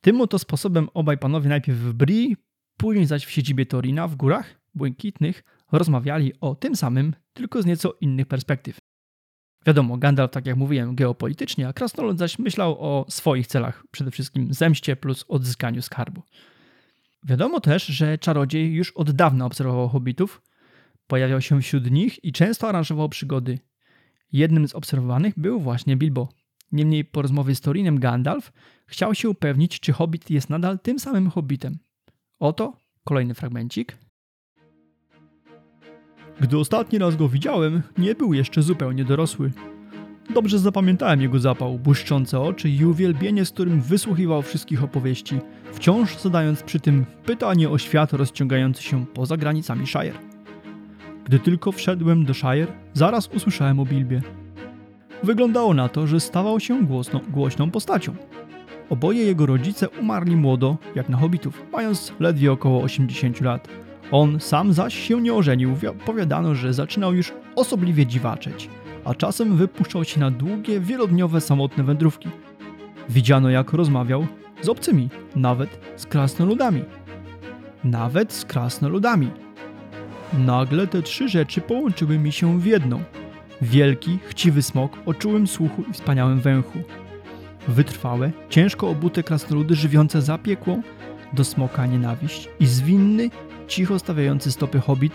[0.00, 2.36] Tym oto sposobem obaj panowie najpierw w Bri,
[2.76, 7.94] później zaś w siedzibie Torina w górach błękitnych rozmawiali o tym samym, tylko z nieco
[8.00, 8.85] innych perspektyw.
[9.66, 14.54] Wiadomo, Gandalf, tak jak mówiłem, geopolitycznie, a Krasnolud zaś myślał o swoich celach, przede wszystkim
[14.54, 16.22] zemście plus odzyskaniu skarbu.
[17.22, 20.42] Wiadomo też, że czarodziej już od dawna obserwował hobbitów,
[21.06, 23.58] pojawiał się wśród nich i często aranżował przygody.
[24.32, 26.28] Jednym z obserwowanych był właśnie Bilbo.
[26.72, 28.52] Niemniej po rozmowie z Torinem Gandalf
[28.86, 31.78] chciał się upewnić, czy hobbit jest nadal tym samym hobbitem.
[32.38, 33.96] Oto kolejny fragmencik.
[36.40, 39.50] Gdy ostatni raz go widziałem, nie był jeszcze zupełnie dorosły.
[40.34, 45.38] Dobrze zapamiętałem jego zapał, błyszczące oczy i uwielbienie, z którym wysłuchiwał wszystkich opowieści,
[45.72, 50.18] wciąż zadając przy tym pytanie o świat rozciągający się poza granicami Shire.
[51.24, 54.22] Gdy tylko wszedłem do Shire, zaraz usłyszałem o Bilbie.
[55.22, 58.14] Wyglądało na to, że stawał się głośną, głośną postacią.
[58.90, 63.68] Oboje jego rodzice umarli młodo, jak na hobbitów, mając ledwie około 80 lat.
[64.10, 68.68] On sam zaś się nie ożenił, powiadano, że zaczynał już osobliwie dziwaczeć,
[69.04, 72.28] a czasem wypuszczał się na długie, wielodniowe, samotne wędrówki.
[73.08, 74.26] Widziano jak rozmawiał
[74.62, 76.84] z obcymi, nawet z krasnoludami.
[77.84, 79.30] Nawet z krasnoludami.
[80.38, 83.02] Nagle te trzy rzeczy połączyły mi się w jedną.
[83.62, 86.78] Wielki, chciwy smok o czułym słuchu i wspaniałym węchu.
[87.68, 90.82] Wytrwałe, ciężko obute krasnoludy żywiące zapiekłą
[91.32, 93.30] do smoka nienawiść i zwinny,
[93.68, 95.12] cicho stawiający stopy hobbit,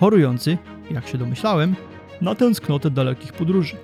[0.00, 0.58] chorujący,
[0.90, 1.74] jak się domyślałem,
[2.20, 3.76] na tęsknotę dalekich podróży.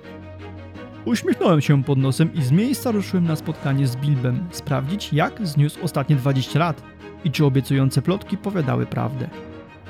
[1.05, 5.79] Uśmiechnąłem się pod nosem i z miejsca ruszyłem na spotkanie z Bilbem, sprawdzić jak zniósł
[5.83, 6.83] ostatnie 20 lat
[7.23, 9.29] i czy obiecujące plotki powiadały prawdę.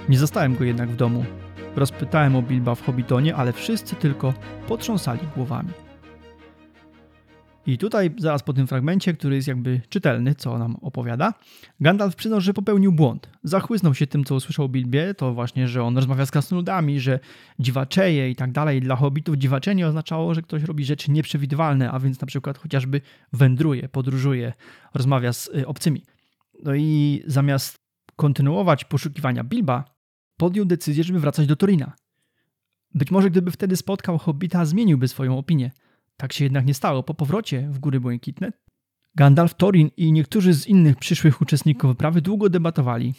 [0.09, 1.25] Nie zastałem go jednak w domu.
[1.75, 4.33] Rozpytałem o Bilba w Hobbitonie, ale wszyscy tylko
[4.67, 5.69] potrząsali głowami.
[7.65, 11.33] I tutaj, zaraz po tym fragmencie, który jest jakby czytelny, co nam opowiada,
[11.79, 13.29] Gandalf przyznał, że popełnił błąd.
[13.43, 17.19] Zachłysnął się tym, co usłyszał Bilbie, to właśnie, że on rozmawia z krasnoludami, że
[17.59, 18.81] dziwaczeje i tak dalej.
[18.81, 23.01] Dla hobbitów dziwaczenie oznaczało, że ktoś robi rzeczy nieprzewidywalne, a więc na przykład chociażby
[23.33, 24.53] wędruje, podróżuje,
[24.93, 26.03] rozmawia z y, obcymi.
[26.63, 27.75] No i zamiast
[28.15, 29.83] kontynuować poszukiwania Bilba,
[30.37, 31.93] podjął decyzję, żeby wracać do Torina.
[32.95, 35.71] Być może gdyby wtedy spotkał hobbita, zmieniłby swoją opinię–
[36.23, 37.03] tak się jednak nie stało.
[37.03, 38.51] Po powrocie w Góry Błękitne
[39.15, 43.13] Gandalf, Thorin i niektórzy z innych przyszłych uczestników wyprawy długo debatowali.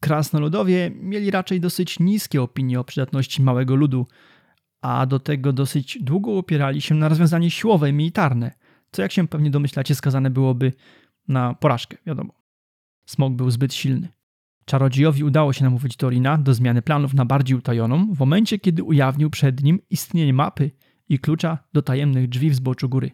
[0.00, 4.06] Krasnoludowie mieli raczej dosyć niskie opinie o przydatności małego ludu,
[4.80, 8.54] a do tego dosyć długo opierali się na rozwiązanie siłowe i militarne,
[8.92, 10.72] co jak się pewnie domyślacie skazane byłoby
[11.28, 12.34] na porażkę, wiadomo.
[13.06, 14.08] Smok był zbyt silny.
[14.64, 19.30] Czarodziejowi udało się namówić Torina do zmiany planów na bardziej utajoną w momencie, kiedy ujawnił
[19.30, 20.70] przed nim istnienie mapy
[21.12, 23.10] i klucza do tajemnych drzwi w zboczu góry.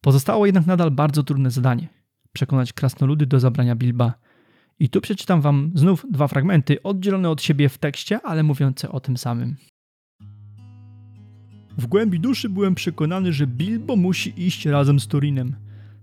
[0.00, 1.88] Pozostało jednak nadal bardzo trudne zadanie
[2.32, 4.14] przekonać krasnoludy do zabrania Bilba,
[4.78, 9.00] I tu przeczytam wam znów dwa fragmenty, oddzielone od siebie w tekście, ale mówiące o
[9.00, 9.56] tym samym.
[11.78, 15.56] W głębi duszy byłem przekonany, że Bilbo musi iść razem z Turinem.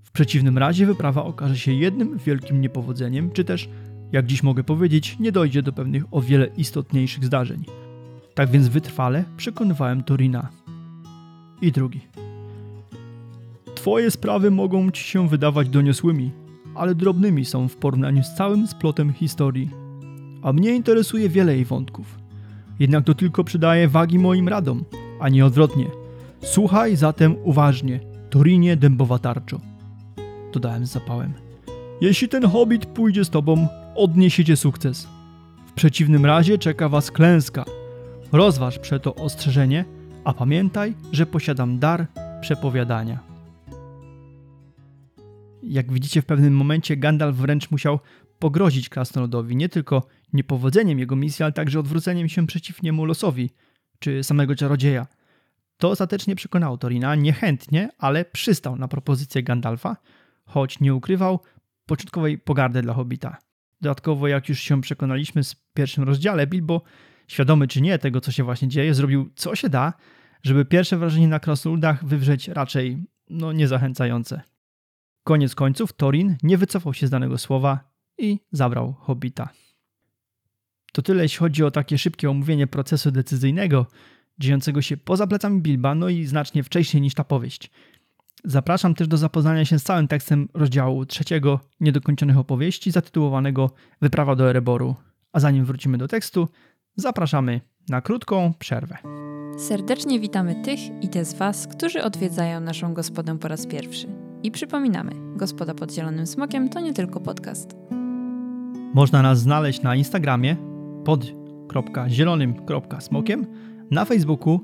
[0.03, 3.69] W przeciwnym razie wyprawa okaże się jednym wielkim niepowodzeniem, czy też,
[4.11, 7.63] jak dziś mogę powiedzieć, nie dojdzie do pewnych o wiele istotniejszych zdarzeń.
[8.35, 10.49] Tak więc wytrwale przekonywałem Turina.
[11.61, 12.01] I drugi.
[13.75, 16.31] Twoje sprawy mogą ci się wydawać doniosłymi,
[16.75, 19.69] ale drobnymi są w porównaniu z całym splotem historii.
[20.41, 22.19] A mnie interesuje wiele jej wątków.
[22.79, 24.83] Jednak to tylko przydaje wagi moim radom,
[25.19, 25.85] a nie odwrotnie.
[26.41, 29.59] Słuchaj zatem uważnie, Torinie dębowa tarczo.
[30.53, 31.33] Dodałem z zapałem.
[32.01, 35.07] Jeśli ten hobbit pójdzie z tobą, odniesiecie sukces.
[35.67, 37.65] W przeciwnym razie czeka was klęska.
[38.31, 39.85] Rozważ przeto ostrzeżenie,
[40.23, 42.07] a pamiętaj, że posiadam dar
[42.41, 43.19] przepowiadania.
[45.63, 47.99] Jak widzicie, w pewnym momencie Gandalf wręcz musiał
[48.39, 53.49] pogrozić krasnoludowi nie tylko niepowodzeniem jego misji, ale także odwróceniem się przeciw niemu losowi,
[53.99, 55.07] czy samego czarodzieja.
[55.77, 59.97] To ostatecznie przekonało Torina, niechętnie, ale przystał na propozycję Gandalfa,
[60.45, 61.39] choć nie ukrywał
[61.85, 63.37] początkowej pogardy dla Hobbita.
[63.81, 66.81] Dodatkowo, jak już się przekonaliśmy w pierwszym rozdziale, Bilbo,
[67.29, 69.93] świadomy czy nie tego, co się właśnie dzieje, zrobił co się da,
[70.43, 74.41] żeby pierwsze wrażenie na krasnoludach wywrzeć raczej no, niezachęcające.
[75.23, 77.79] Koniec końców Torin nie wycofał się z danego słowa
[78.17, 79.49] i zabrał Hobbita.
[80.93, 83.85] To tyle, jeśli chodzi o takie szybkie omówienie procesu decyzyjnego,
[84.39, 87.71] dziejącego się poza plecami Bilba, no i znacznie wcześniej niż ta powieść.
[88.43, 94.49] Zapraszam też do zapoznania się z całym tekstem rozdziału trzeciego niedokończonych opowieści zatytułowanego Wyprawa do
[94.49, 94.95] Ereboru.
[95.33, 96.49] A zanim wrócimy do tekstu,
[96.99, 98.97] zapraszamy na krótką przerwę.
[99.57, 104.07] Serdecznie witamy tych i te z Was, którzy odwiedzają naszą gospodę po raz pierwszy.
[104.43, 107.75] I przypominamy, Gospoda pod Zielonym Smokiem to nie tylko podcast.
[108.93, 110.55] Można nas znaleźć na Instagramie
[111.05, 113.45] pod.zielonym.smokiem,
[113.91, 114.59] na Facebooku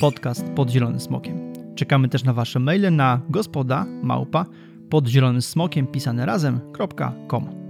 [0.00, 1.52] podcast pod Zielonym Smokiem.
[1.74, 4.46] Czekamy też na Wasze maile na gospoda małpa
[4.90, 7.67] pod zielonym smokiem pisane razem.com.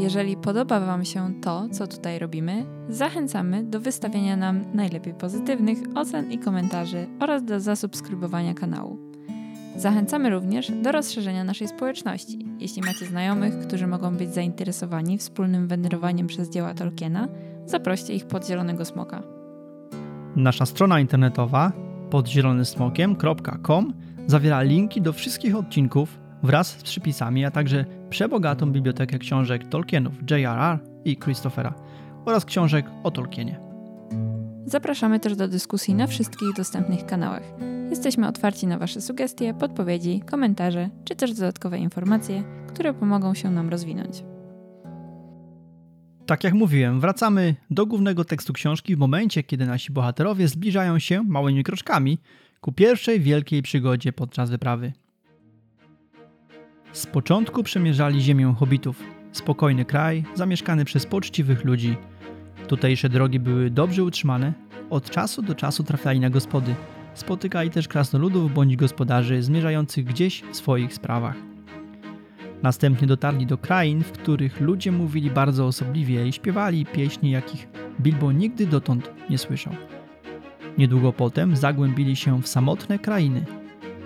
[0.00, 6.32] Jeżeli podoba Wam się to, co tutaj robimy, zachęcamy do wystawiania nam najlepiej pozytywnych ocen
[6.32, 8.98] i komentarzy oraz do zasubskrybowania kanału.
[9.76, 12.38] Zachęcamy również do rozszerzenia naszej społeczności.
[12.58, 17.28] Jeśli macie znajomych, którzy mogą być zainteresowani wspólnym wędrowaniem przez dzieła Tolkiena,
[17.66, 19.22] zaproście ich pod Zielonego Smoka.
[20.36, 21.72] Nasza strona internetowa
[22.10, 23.94] podzielonysmokiem.com
[24.26, 30.78] zawiera linki do wszystkich odcinków wraz z przypisami, a także przebogatą bibliotekę książek Tolkienów, J.R.R.
[31.04, 31.74] i Christophera
[32.24, 33.60] oraz książek o Tolkienie.
[34.66, 37.42] Zapraszamy też do dyskusji na wszystkich dostępnych kanałach.
[37.90, 43.68] Jesteśmy otwarci na Wasze sugestie, podpowiedzi, komentarze czy też dodatkowe informacje, które pomogą się nam
[43.68, 44.24] rozwinąć.
[46.26, 51.22] Tak jak mówiłem, wracamy do głównego tekstu książki w momencie, kiedy nasi bohaterowie zbliżają się
[51.22, 52.18] małymi kroczkami
[52.60, 54.92] ku pierwszej wielkiej przygodzie podczas wyprawy.
[56.92, 61.96] Z początku przemierzali ziemię hobbitów, spokojny kraj, zamieszkany przez poczciwych ludzi.
[62.68, 64.52] Tutejsze drogi były dobrze utrzymane,
[64.90, 66.74] od czasu do czasu trafiali na gospody.
[67.14, 71.36] Spotykali też krasnoludów bądź gospodarzy zmierzających gdzieś w swoich sprawach.
[72.62, 77.68] Następnie dotarli do krain, w których ludzie mówili bardzo osobliwie i śpiewali pieśni, jakich
[78.00, 79.72] Bilbo nigdy dotąd nie słyszał.
[80.78, 83.44] Niedługo potem zagłębili się w samotne krainy,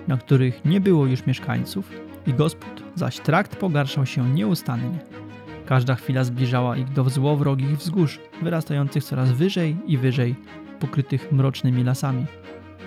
[0.08, 1.90] na których nie było już mieszkańców
[2.26, 4.98] i gospod, zaś trakt pogarszał się nieustannie.
[5.66, 10.34] Każda chwila zbliżała ich do złowrogich wzgórz, wyrastających coraz wyżej i wyżej,
[10.80, 12.26] pokrytych mrocznymi lasami.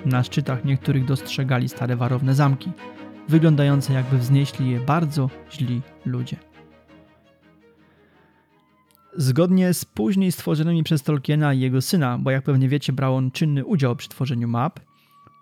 [0.06, 2.72] Na szczytach niektórych dostrzegali stare warowne zamki–
[3.28, 6.38] wyglądające jakby wznieśli je bardzo źli ludzie.
[9.18, 13.32] Zgodnie z później stworzonymi przez Tolkiena i jego syna, bo jak pewnie wiecie, brał on
[13.32, 14.80] czynny udział przy tworzeniu map,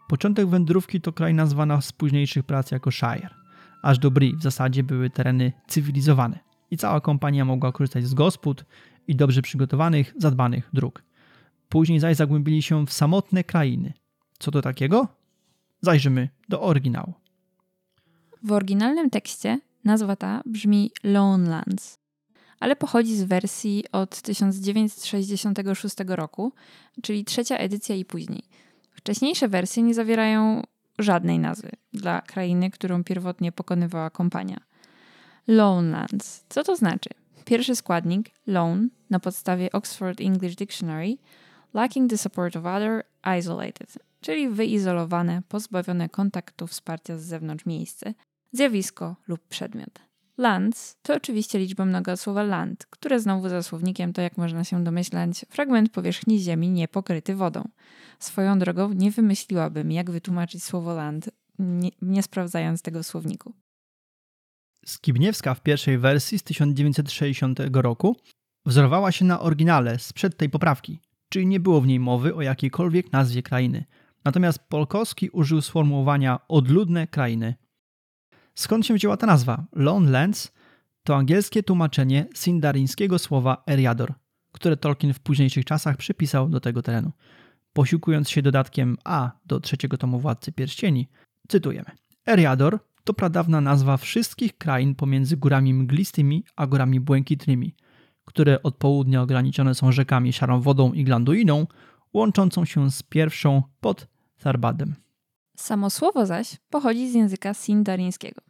[0.10, 3.45] początek wędrówki to kraj nazwana z późniejszych prac jako Shire.
[3.86, 6.40] Aż do Bri w zasadzie były tereny cywilizowane
[6.72, 8.66] i cała kompania mogła korzystać z gospod
[9.08, 11.04] i dobrze przygotowanych, zadbanych dróg.
[11.70, 13.94] Później zaś zagłębili się w samotne krainy.
[14.40, 15.08] Co to takiego?
[15.82, 17.14] Zajrzymy do oryginału.
[18.44, 22.00] W oryginalnym tekście nazwa ta brzmi Lonelands,
[22.60, 26.54] ale pochodzi z wersji od 1966 roku,
[27.02, 28.44] czyli trzecia edycja i później.
[28.92, 30.64] Wcześniejsze wersje nie zawierają
[31.00, 34.58] żadnej nazwy dla krainy, którą pierwotnie pokonywała kompania.
[35.48, 36.46] Lonelands.
[36.50, 37.10] Co to znaczy?
[37.46, 41.18] Pierwszy składnik, lone, na podstawie Oxford English Dictionary,
[41.74, 43.04] lacking the support of other,
[43.40, 48.14] isolated, czyli wyizolowane, pozbawione kontaktu wsparcia z zewnątrz miejsce,
[48.52, 50.05] zjawisko lub przedmiot.
[50.38, 54.84] Lands to oczywiście liczba mnoga słowa land, które znowu za słownikiem to, jak można się
[54.84, 57.64] domyślać, fragment powierzchni Ziemi niepokryty wodą.
[58.20, 63.54] Swoją drogą nie wymyśliłabym, jak wytłumaczyć słowo land, nie, nie sprawdzając tego słowniku.
[64.86, 68.16] Skibniewska w pierwszej wersji z 1960 roku
[68.66, 73.12] wzorowała się na oryginale sprzed tej poprawki, czyli nie było w niej mowy o jakiejkolwiek
[73.12, 73.86] nazwie krainy.
[74.26, 77.56] Natomiast Polkowski użył sformułowania odludne krainy.
[78.56, 79.64] Skąd się wzięła ta nazwa?
[79.74, 80.52] Lone Lands
[81.04, 84.14] to angielskie tłumaczenie sindarińskiego słowa Eriador,
[84.52, 87.12] które Tolkien w późniejszych czasach przypisał do tego terenu.
[87.74, 91.10] Posiłkując się dodatkiem A do trzeciego tomu Władcy Pierścieni,
[91.48, 91.92] cytujemy.
[92.28, 97.76] Eriador to pradawna nazwa wszystkich krain pomiędzy górami mglistymi a górami błękitnymi,
[98.26, 101.68] które od południa ograniczone są rzekami Szarą Wodą i Glanduiną,
[102.14, 104.08] łączącą się z pierwszą pod
[104.44, 105.05] Tharbadem.
[105.56, 108.42] Samo słowo zaś pochodzi z języka sindarińskiego.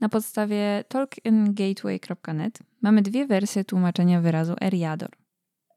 [0.00, 5.10] Na podstawie tolkiengateway.net mamy dwie wersje tłumaczenia wyrazu Eriador.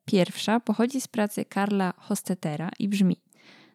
[0.06, 3.22] Pierwsza pochodzi z pracy Karla Hostetera i brzmi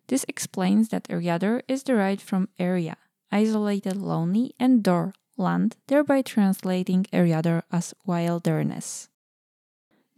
[0.06, 2.96] This explains that Eriador is derived from area,
[3.30, 9.10] isolated, lonely, and door, land, thereby translating Eriador as wilderness.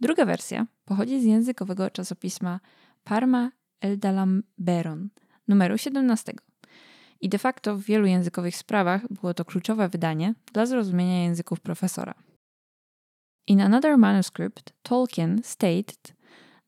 [0.01, 2.59] Druga wersja pochodzi z językowego czasopisma
[3.03, 5.09] Parma Eldalamberon
[5.47, 6.33] numeru 17.
[7.23, 12.13] I de facto w wielu językowych sprawach było to kluczowe wydanie dla zrozumienia języków profesora.
[13.47, 16.13] In another manuscript, Tolkien stated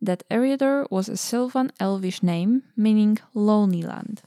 [0.06, 4.24] that Eriador was a Sylvan Elvish name meaning Lonely Land.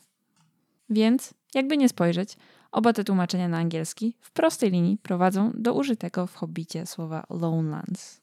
[0.90, 2.36] Więc, jakby nie spojrzeć,
[2.72, 8.20] oba te tłumaczenia na angielski w prostej linii prowadzą do użytego w Hobbicie słowa Lonelands.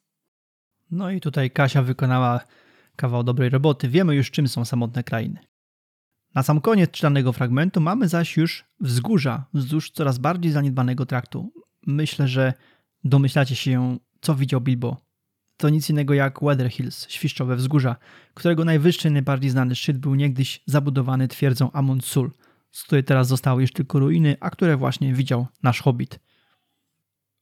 [0.92, 2.40] No i tutaj Kasia wykonała
[2.96, 3.90] kawał dobrej roboty.
[3.90, 5.40] Wiemy już, czym są samotne krainy.
[6.36, 11.54] Na sam koniec czytanego fragmentu mamy zaś już wzgórza wzdłuż coraz bardziej zaniedbanego traktu.
[11.88, 12.54] Myślę, że
[13.04, 14.98] domyślacie się, co widział Bilbo.
[15.58, 17.96] To nic innego jak Weather Hills, świszczowe wzgórza,
[18.34, 22.32] którego najwyższy najbardziej znany szczyt był niegdyś zabudowany twierdzą Amon Sul,
[22.72, 26.20] z której teraz zostały już tylko ruiny, a które właśnie widział nasz hobbit.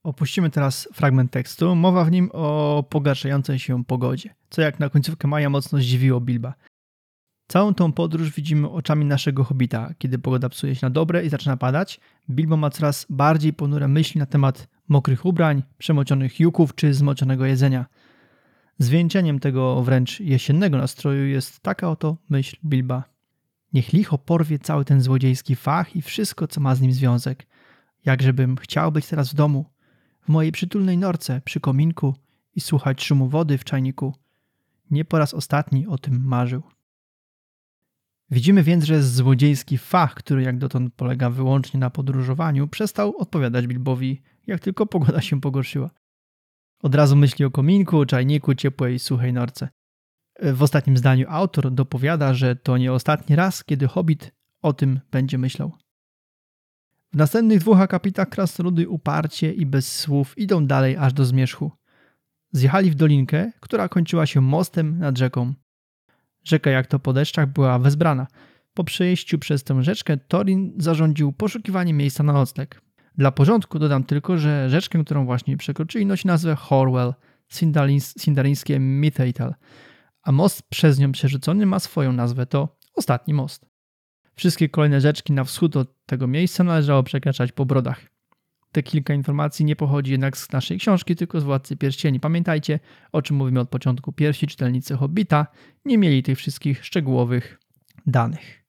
[0.02, 1.74] Opuścimy teraz fragment tekstu.
[1.74, 6.54] Mowa w nim o pogarszającej się pogodzie, co jak na końcówkę maja mocno zdziwiło Bilba.
[7.48, 9.94] Całą tą podróż widzimy oczami naszego hobita.
[9.98, 14.18] Kiedy pogoda psuje się na dobre i zaczyna padać, Bilbo ma coraz bardziej ponure myśli
[14.18, 17.86] na temat mokrych ubrań, przemocionych juków czy zmoczonego jedzenia.
[18.78, 23.04] Zwieńczeniem tego wręcz jesiennego nastroju jest taka oto myśl Bilba.
[23.72, 27.46] Niech licho porwie cały ten złodziejski fach i wszystko, co ma z nim związek.
[28.04, 29.70] Jakżebym chciał być teraz w domu,
[30.22, 32.14] w mojej przytulnej norce przy kominku
[32.54, 34.14] i słuchać szumu wody w czajniku.
[34.90, 36.62] Nie po raz ostatni o tym marzył.
[38.34, 44.22] Widzimy więc, że złodziejski fach, który jak dotąd polega wyłącznie na podróżowaniu, przestał odpowiadać Bilbowi,
[44.46, 45.90] jak tylko pogoda się pogorszyła.
[46.82, 49.68] Od razu myśli o kominku, czajniku, ciepłej, suchej norce.
[50.42, 55.38] W ostatnim zdaniu autor dopowiada, że to nie ostatni raz, kiedy hobbit o tym będzie
[55.38, 55.72] myślał.
[57.12, 61.72] W następnych dwóch akapitach krasnoludy uparcie i bez słów idą dalej aż do zmierzchu.
[62.52, 65.54] Zjechali w dolinkę, która kończyła się mostem nad rzeką.
[66.44, 68.26] Rzeka jak to po deszczach była wezbrana.
[68.74, 72.80] Po przejściu przez tę rzeczkę Torin zarządził poszukiwanie miejsca na nocleg.
[73.18, 77.14] Dla porządku dodam tylko, że rzeczkę, którą właśnie przekroczyli, nosi nazwę Horwell,
[78.18, 79.54] sindarińskie Mithaital,
[80.22, 83.66] a most przez nią przerzucony ma swoją nazwę, to ostatni most.
[84.34, 88.13] Wszystkie kolejne rzeczki na wschód od tego miejsca należało przekraczać po brodach.
[88.74, 92.20] Te kilka informacji nie pochodzi jednak z naszej książki, tylko z Władcy Pierścieni.
[92.20, 92.80] Pamiętajcie,
[93.12, 94.12] o czym mówimy od początku.
[94.12, 95.46] Pierwsi czytelnicy Hobbita
[95.84, 97.60] nie mieli tych wszystkich szczegółowych
[98.06, 98.64] danych.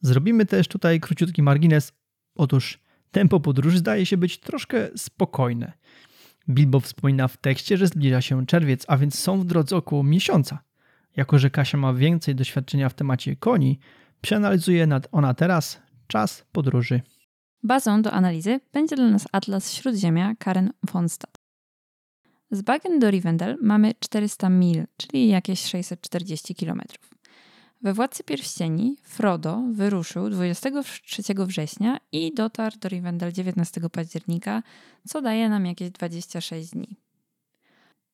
[0.00, 1.92] Zrobimy też tutaj króciutki margines.
[2.34, 2.78] Otóż
[3.10, 5.72] tempo podróży zdaje się być troszkę spokojne.
[6.48, 10.58] Bilbo wspomina w tekście, że zbliża się czerwiec, a więc są w drodze około miesiąca.
[11.16, 13.78] Jako, że Kasia ma więcej doświadczenia w temacie koni,
[14.20, 17.00] przeanalizuje ona teraz czas podróży.
[17.62, 21.38] Bazą do analizy będzie dla nas Atlas Śródziemia Karen von Stad.
[22.50, 26.82] Z Bagen do Rivendell mamy 400 mil, czyli jakieś 640 km.
[27.82, 34.62] We Władcy Pierścieni Frodo wyruszył 23 września i dotarł do Rivendell 19 października,
[35.08, 36.96] co daje nam jakieś 26 dni.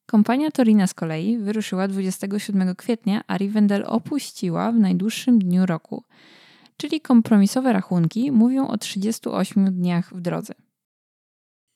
[0.07, 6.05] Kompania Torina z kolei wyruszyła 27 kwietnia, a Rivendell opuściła w najdłuższym dniu roku–
[6.83, 10.55] czyli kompromisowe rachunki mówią o 38 dniach w drodze.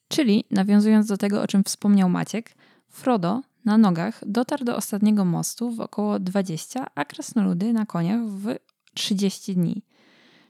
[0.09, 2.55] Czyli, nawiązując do tego, o czym wspomniał Maciek,
[2.89, 8.55] Frodo na nogach dotarł do ostatniego mostu w około 20, a krasnoludy na koniach w
[8.95, 9.83] 30 dni.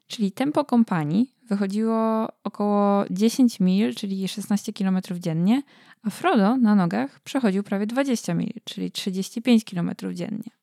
[0.07, 5.63] czyli tempo kompanii wychodziło około 10 mil, czyli 16 km dziennie,
[6.03, 10.56] a Frodo na nogach przechodził prawie 20 mil, czyli 35 km dziennie.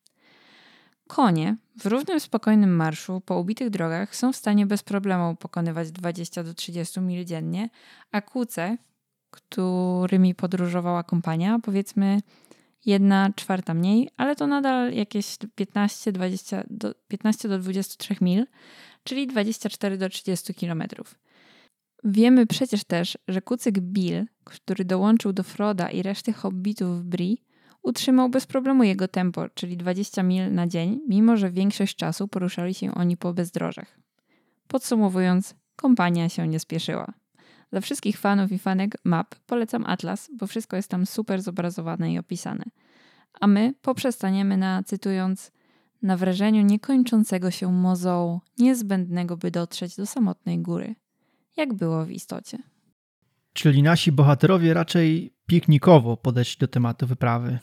[1.06, 6.44] Konie w równym, spokojnym marszu po ubitych drogach są w stanie bez problemu pokonywać 20
[6.44, 7.68] do 30 mil dziennie,
[8.12, 8.76] a kłuce,
[9.30, 12.20] którymi podróżowała kompania, powiedzmy
[12.86, 18.46] jedna czwarta mniej, ale to nadal jakieś 15, 20 do, 15 do 23 mil,
[19.04, 21.14] czyli 24 do 30 kilometrów.
[22.04, 27.42] Wiemy przecież też, że kucyk Bill, który dołączył do Froda i reszty hobbitów w Bri,
[27.84, 32.74] utrzymał bez problemu jego tempo, czyli 20 mil na dzień, mimo że większość czasu poruszali
[32.74, 33.98] się oni po bezdrożach.
[34.68, 37.12] Podsumowując, kompania się nie spieszyła.
[37.70, 42.18] Dla wszystkich fanów i fanek map polecam Atlas, bo wszystko jest tam super zobrazowane i
[42.18, 42.64] opisane.
[43.40, 45.52] A my poprzestaniemy na, cytując,
[46.02, 50.94] na wrażeniu niekończącego się mozołu, niezbędnego by dotrzeć do samotnej góry.
[51.56, 52.58] Jak było w istocie.
[53.52, 57.58] Czyli nasi bohaterowie raczej piknikowo podeszli do tematu wyprawy.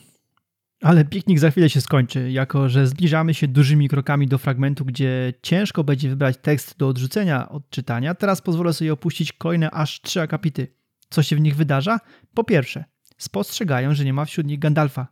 [0.82, 5.34] Ale piknik za chwilę się skończy, jako że zbliżamy się dużymi krokami do fragmentu, gdzie
[5.42, 8.14] ciężko będzie wybrać tekst do odrzucenia od czytania.
[8.14, 10.66] Teraz pozwolę sobie opuścić kolejne aż trzy akapity.
[11.10, 11.98] Co się w nich wydarza?
[12.34, 12.84] Po pierwsze,
[13.18, 15.06] spostrzegają, że nie ma wśród nich Gandalfa.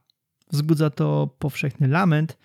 [0.52, 2.38] Wzbudza to powszechny lament,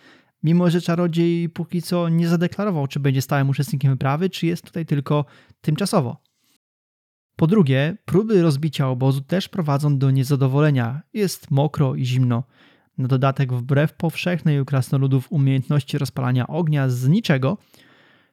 [0.44, 4.86] mimo że czarodziej póki co nie zadeklarował, czy będzie stałym uczestnikiem wyprawy, czy jest tutaj
[4.86, 5.26] tylko
[5.62, 6.22] tymczasowo.
[7.36, 11.02] Po drugie, próby rozbicia obozu też prowadzą do niezadowolenia.
[11.14, 12.44] Jest mokro i zimno.
[12.98, 17.58] Na dodatek, wbrew powszechnej u krasnoludów umiejętności rozpalania ognia z niczego,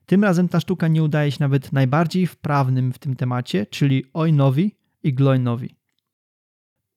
[0.06, 4.76] tym razem ta sztuka nie udaje się nawet najbardziej wprawnym w tym temacie, czyli Ojnowi
[5.02, 5.76] i Glojnowi.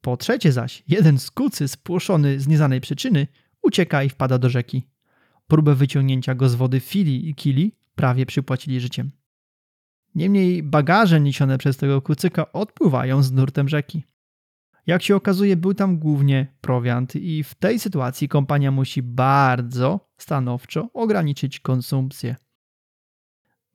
[0.01, 3.28] Po trzecie zaś, jeden z kucy spłoszony z nieznanej przyczyny
[3.61, 4.84] ucieka i wpada do rzeki.
[5.47, 9.11] Próbę wyciągnięcia go z wody Fili i Kili prawie przypłacili życiem.
[10.16, 14.03] Niemniej bagaże niesione przez tego kucyka odpływają z nurtem rzeki.
[14.88, 20.89] Jak się okazuje, był tam głównie prowiant, i w tej sytuacji kompania musi bardzo stanowczo
[20.93, 22.36] ograniczyć konsumpcję.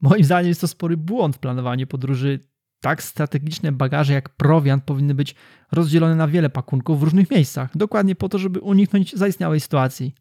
[0.01, 2.39] Moim zdaniem jest to spory błąd w planowaniu podróży.
[2.81, 5.35] Tak strategiczne bagaże jak prowiant powinny być
[5.71, 10.13] rozdzielone na wiele pakunków w różnych miejscach, dokładnie po to, żeby uniknąć zaistniałej sytuacji.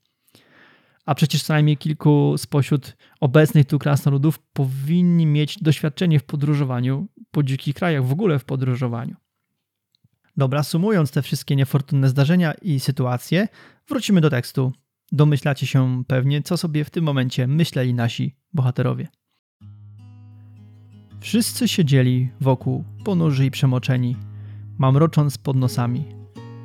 [1.07, 7.43] A przecież co najmniej kilku spośród obecnych tu krasnoludów powinni mieć doświadczenie w podróżowaniu po
[7.43, 9.16] dzikich krajach, w ogóle w podróżowaniu.
[10.37, 13.49] Dobra, sumując te wszystkie niefortunne zdarzenia i sytuacje,
[13.89, 14.72] wrócimy do tekstu.
[15.12, 19.09] Domyślacie się pewnie, co sobie w tym momencie myśleli nasi bohaterowie.
[21.20, 24.16] Wszyscy siedzieli wokół, ponurzy i przemoczeni,
[24.78, 26.05] mamrocząc pod nosami,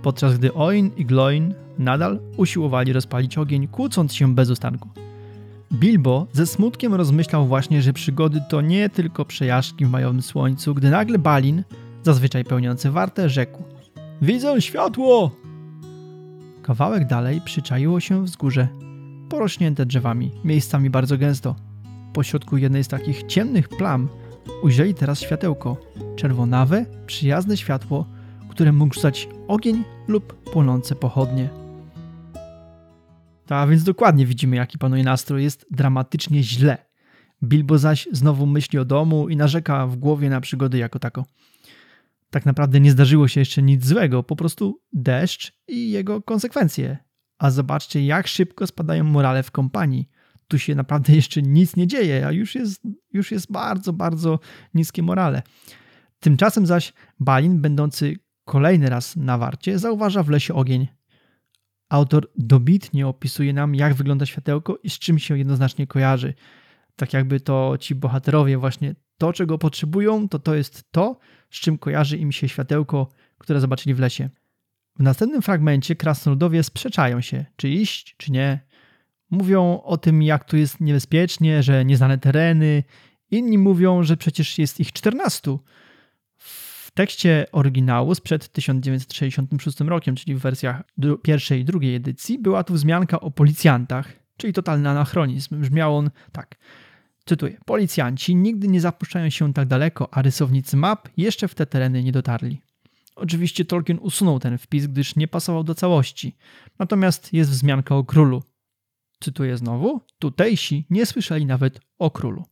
[0.03, 4.89] podczas gdy Oin i Gloin nadal usiłowali rozpalić ogień, kłócąc się bez ustanku.
[5.73, 10.89] Bilbo ze smutkiem rozmyślał właśnie, że przygody to nie tylko przejażdżki w majowym słońcu, gdy
[10.89, 11.63] nagle Balin
[12.05, 13.63] zazwyczaj pełniący wartę, rzekł:
[14.21, 15.31] Widzę światło!
[16.61, 18.67] Kawałek dalej przyczaiło się wzgórze,
[19.29, 21.55] porośnięte drzewami, miejscami bardzo gęsto.
[22.13, 24.09] Pośrodku jednej z takich ciemnych plam
[24.63, 25.77] ujrzeli teraz światełko,
[26.15, 28.05] czerwonawe, przyjazne światło,
[28.49, 31.49] które mógł rzucać ogień lub płonące pochodnie.
[33.45, 35.43] Tak, więc dokładnie widzimy, jaki panuje nastrój.
[35.43, 36.77] Jest dramatycznie źle.
[37.43, 41.25] Bilbo zaś znowu myśli o domu i narzeka w głowie na przygody jako tako
[42.35, 46.97] tak naprawdę nie zdarzyło się jeszcze nic złego, po prostu deszcz i jego konsekwencje.
[47.37, 50.09] A zobaczcie, jak szybko spadają morale w kompanii.
[50.47, 52.81] Tu się naprawdę jeszcze nic nie dzieje, a już jest,
[53.13, 54.39] już jest bardzo, bardzo
[54.73, 55.41] niskie morale.
[56.19, 58.15] Tymczasem zaś Balin, będący
[58.45, 60.87] kolejny raz na warcie, zauważa w lesie ogień.
[61.89, 66.33] Autor dobitnie opisuje nam, jak wygląda światełko i z czym się jednoznacznie kojarzy.
[66.95, 71.17] Tak jakby to ci bohaterowie właśnie to, czego potrzebują, to to jest to,
[71.49, 74.29] z czym kojarzy im się światełko, które zobaczyli w lesie.
[74.99, 78.59] W następnym fragmencie krasnoludowie sprzeczają się, czy iść, czy nie.
[79.29, 82.83] Mówią o tym, jak tu jest niebezpiecznie, że nieznane tereny.
[83.31, 85.57] Inni mówią, że przecież jest ich 14.
[86.37, 90.83] W tekście oryginału sprzed 1966 rokiem, czyli w wersjach
[91.23, 95.61] pierwszej i drugiej edycji, była tu wzmianka o policjantach, czyli totalny anachronizm.
[95.61, 96.55] Brzmiał on tak.
[97.25, 102.03] Cytuję: Policjanci nigdy nie zapuszczają się tak daleko, a rysownicy map jeszcze w te tereny
[102.03, 102.61] nie dotarli.
[103.15, 106.35] Oczywiście Tolkien usunął ten wpis, gdyż nie pasował do całości.
[106.79, 108.43] Natomiast jest wzmianka o królu.
[109.19, 112.45] Cytuję znowu: Tutejsi nie słyszeli nawet o królu.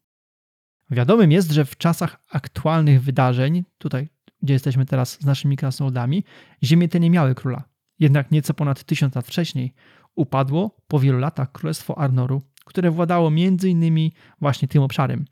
[0.92, 4.10] Wiadomym jest, że w czasach aktualnych wydarzeń, tutaj
[4.44, 6.24] gdzie jesteśmy teraz z naszymi krasnoludami,
[6.64, 7.64] ziemie te nie miały króla.
[8.00, 9.74] Jednak nieco ponad tysiąc lat wcześniej
[10.16, 15.26] upadło po wielu latach królestwo Arnoru które władało między innymi właśnie tym obszarem.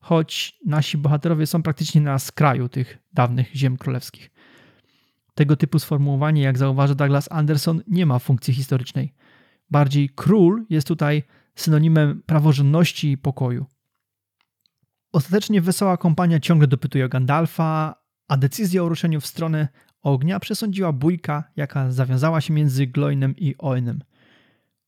[0.00, 4.30] choć nasi bohaterowie są praktycznie na skraju tych dawnych ziem królewskich.
[5.34, 9.14] Tego typu sformułowanie, jak zauważa Douglas Anderson, nie ma funkcji historycznej.
[9.70, 11.22] Bardziej król jest tutaj
[11.54, 13.66] synonimem praworządności i pokoju.
[15.12, 17.94] Ostatecznie wesoła kompania ciągle dopytuje Gandalfa,
[18.28, 19.68] a decyzję o ruszeniu w stronę
[20.02, 24.00] ognia przesądziła bójka, jaka zawiązała się między Gloinem i Oenem.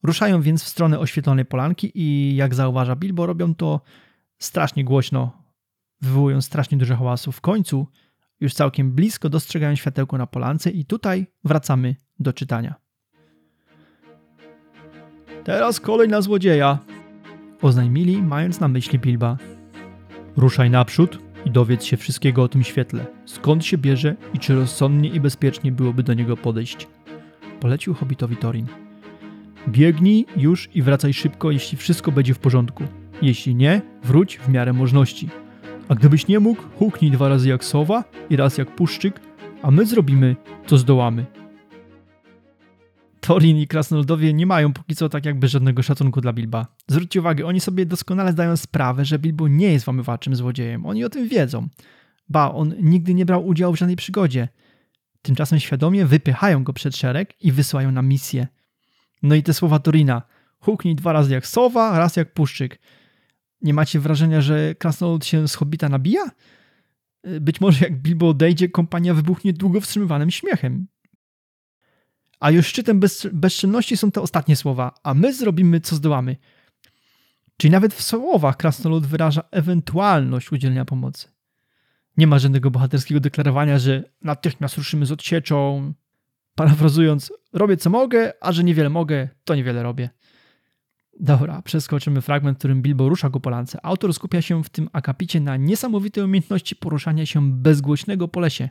[0.02, 3.80] Ruszają więc w stronę oświetlonej polanki i jak zauważa Bilbo, robią to
[4.38, 5.32] strasznie głośno,
[6.00, 7.32] wywołują strasznie duże hałasu.
[7.32, 7.86] W końcu,
[8.40, 12.74] już całkiem blisko, dostrzegają światełko na polance i tutaj wracamy do czytania.
[15.44, 16.78] Teraz kolej na złodzieja,
[17.62, 19.36] oznajmili, mając na myśli Bilba.
[20.36, 23.06] Ruszaj naprzód i dowiedz się wszystkiego o tym świetle.
[23.24, 26.88] Skąd się bierze i czy rozsądnie i bezpiecznie byłoby do niego podejść.
[27.60, 28.66] Polecił hobbitowi Torin.
[29.68, 32.84] Biegnij już i wracaj szybko, jeśli wszystko będzie w porządku.
[33.22, 35.28] Jeśli nie, wróć w miarę możności.
[35.88, 39.20] A gdybyś nie mógł, huknij dwa razy jak sowa i raz jak puszczyk,
[39.62, 40.36] a my zrobimy,
[40.66, 41.26] co zdołamy.
[43.20, 46.66] Torin i krasnoludowie nie mają póki co tak jakby żadnego szacunku dla Bilba.
[46.88, 50.86] Zwróćcie uwagę, oni sobie doskonale zdają sprawę, że Bilbo nie jest włamywaczym złodziejem.
[50.86, 51.68] Oni o tym wiedzą.
[52.28, 54.48] Ba, on nigdy nie brał udziału w żadnej przygodzie.
[55.22, 58.46] Tymczasem świadomie wypychają go przed szereg i wysyłają na misję.
[59.22, 60.22] No i te słowa Torina.
[60.58, 62.78] Huknij dwa razy jak sowa, raz jak puszczyk.
[63.62, 66.30] Nie macie wrażenia, że krasnolud się z Hobbita nabija?
[67.40, 70.86] Być może jak Bilbo odejdzie, kompania wybuchnie długo wstrzymywanym śmiechem.
[72.40, 76.36] A już szczytem bez, bezczynności są te ostatnie słowa, a my zrobimy, co zdołamy.
[77.56, 81.28] Czyli nawet w słowach krasnolud wyraża ewentualność udzielenia pomocy.
[82.16, 85.92] Nie ma żadnego bohaterskiego deklarowania, że natychmiast ruszymy z odsieczą.
[86.54, 90.10] Parafrazując, robię co mogę, a że niewiele mogę, to niewiele robię.
[91.20, 93.78] Dobra, przeskoczymy fragment, w którym Bilbo rusza go po lance.
[93.82, 98.68] Autor skupia się w tym akapicie na niesamowitej umiejętności poruszania się bezgłośnego po lesie.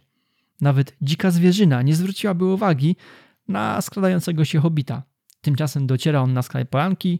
[0.61, 2.95] Nawet dzika zwierzyna nie zwróciłaby uwagi
[3.47, 5.03] na składającego się hobita.
[5.41, 7.19] Tymczasem dociera on na skraj polanki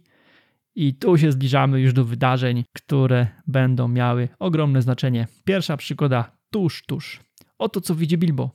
[0.75, 5.27] i tu się zbliżamy już do wydarzeń, które będą miały ogromne znaczenie.
[5.43, 7.19] Pierwsza przygoda tuż, tuż.
[7.57, 8.51] Oto co widzi Bilbo.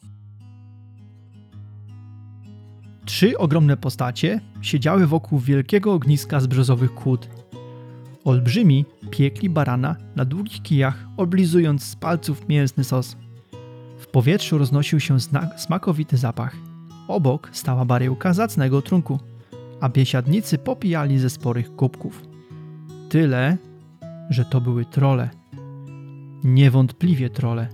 [3.04, 7.28] Trzy ogromne postacie siedziały wokół wielkiego ogniska z brzozowych kłód.
[8.24, 13.16] Olbrzymi piekli barana na długich kijach, oblizując z palców mięsny sos.
[13.98, 15.16] W powietrzu roznosił się
[15.56, 16.56] smakowity zapach.
[17.08, 19.18] Obok stała baryłka zacnego trunku,
[19.80, 22.22] a biesiadnicy popijali ze sporych kubków.
[23.08, 23.56] Tyle,
[24.30, 25.30] że to były trole.
[26.44, 27.68] Niewątpliwie trole.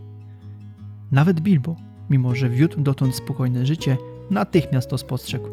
[1.13, 1.77] Nawet Bilbo,
[2.11, 3.97] mimo że wiódł dotąd spokojne życie,
[4.31, 5.49] natychmiast to spostrzegł.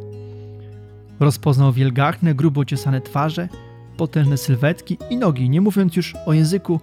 [1.19, 3.49] Rozpoznał wielgachne, grubo ciosane twarze,
[3.97, 6.79] potężne sylwetki i nogi, nie mówiąc już o języku,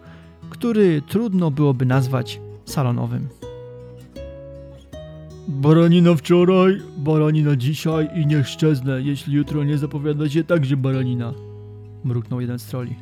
[0.50, 3.28] który trudno byłoby nazwać salonowym.
[5.48, 11.32] Baranina wczoraj, baranina dzisiaj i niech szczeznę, jeśli jutro nie zapowiada się także baranina.
[12.04, 12.94] Mruknął jeden z troli.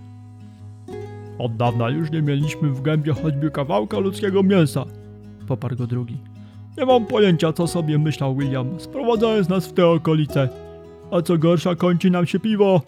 [1.39, 4.85] Od dawna już nie mieliśmy w gębie choćby kawałka ludzkiego mięsa.
[5.47, 6.32] Poparł go drugi.
[6.79, 10.49] Nie mam pojęcia, co sobie myślał William, sprowadzając nas w te okolice.
[11.11, 12.81] A co gorsza, kończy nam się piwo.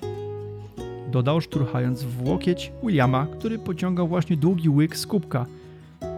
[1.12, 5.46] Dodał, szturchając w łokieć Williama, który pociągał właśnie długi łyk z kubka.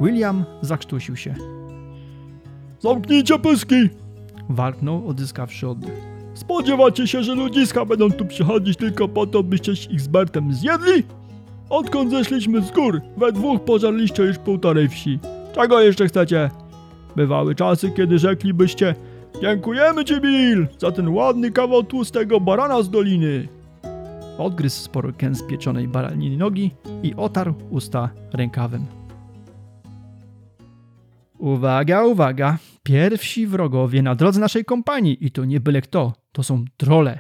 [0.01, 1.35] William zakrztusił się.
[2.81, 3.89] Zamknijcie pyski!
[4.49, 6.01] Warknął, odzyskawszy oddech.
[6.35, 11.03] Spodziewacie się, że ludziska będą tu przychodzić tylko po to, byście ich z Bertem zjedli?
[11.71, 15.19] Odkąd zeszliśmy z gór, we dwóch pożarliście już półtorej wsi.
[15.55, 16.51] Czego jeszcze chcecie?
[17.17, 18.95] Bywały czasy, kiedy rzeklibyście
[19.41, 23.49] Dziękujemy ci, Bill, za ten ładny kawał tłustego barana z doliny.
[24.39, 26.71] Odgryzł sporo kęs pieczonej baraniny nogi
[27.03, 28.87] i otarł usta rękawem.
[31.39, 32.59] Uwaga, uwaga!
[32.83, 37.19] Pierwsi wrogowie na drodze naszej kompanii i to nie byle kto, to są trole.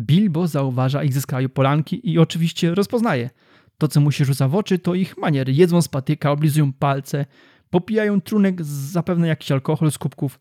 [0.00, 3.30] Bilbo zauważa ich ze skraju polanki i oczywiście rozpoznaje.
[3.78, 5.52] To, co mu się rzuca w oczy, to ich maniery.
[5.52, 7.26] Jedzą z patyka, oblizują palce,
[7.72, 10.40] popijają trunek z zapewne jakiś alkohol z kubków.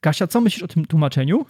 [0.00, 1.46] Kasia, co myślisz o tym tłumaczeniu?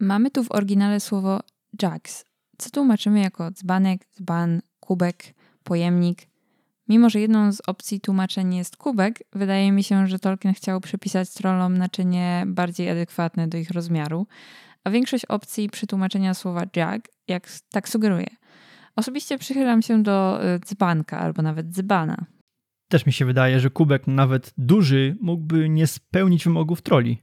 [0.00, 1.40] Mamy tu w oryginale słowo
[1.82, 2.24] jugs,
[2.58, 5.34] co tłumaczymy jako dzbanek, dzban, kubek,
[5.64, 6.26] pojemnik.
[6.88, 11.34] Mimo, że jedną z opcji tłumaczeń jest kubek, wydaje mi się, że Tolkien chciał przypisać
[11.34, 14.26] trollom naczynie bardziej adekwatne do ich rozmiaru,
[14.84, 18.28] a większość opcji przetłumaczenia słowa jug jak tak sugeruje.
[18.96, 22.37] Osobiście przychylam się do y, dzbanka albo nawet dzbana.
[22.88, 27.22] Też mi się wydaje, że kubek nawet duży mógłby nie spełnić wymogów troli.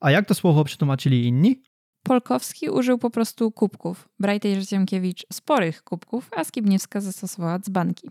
[0.00, 1.62] A jak to słowo przetłumaczyli inni?
[2.02, 8.10] Polkowski użył po prostu kubków, Brajtej Rzeciemkiewicz sporych kubków, a Skibniewska zastosowała dzbanki.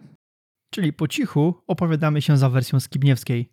[0.70, 3.50] czyli po cichu opowiadamy się za wersją Skibniewskiej.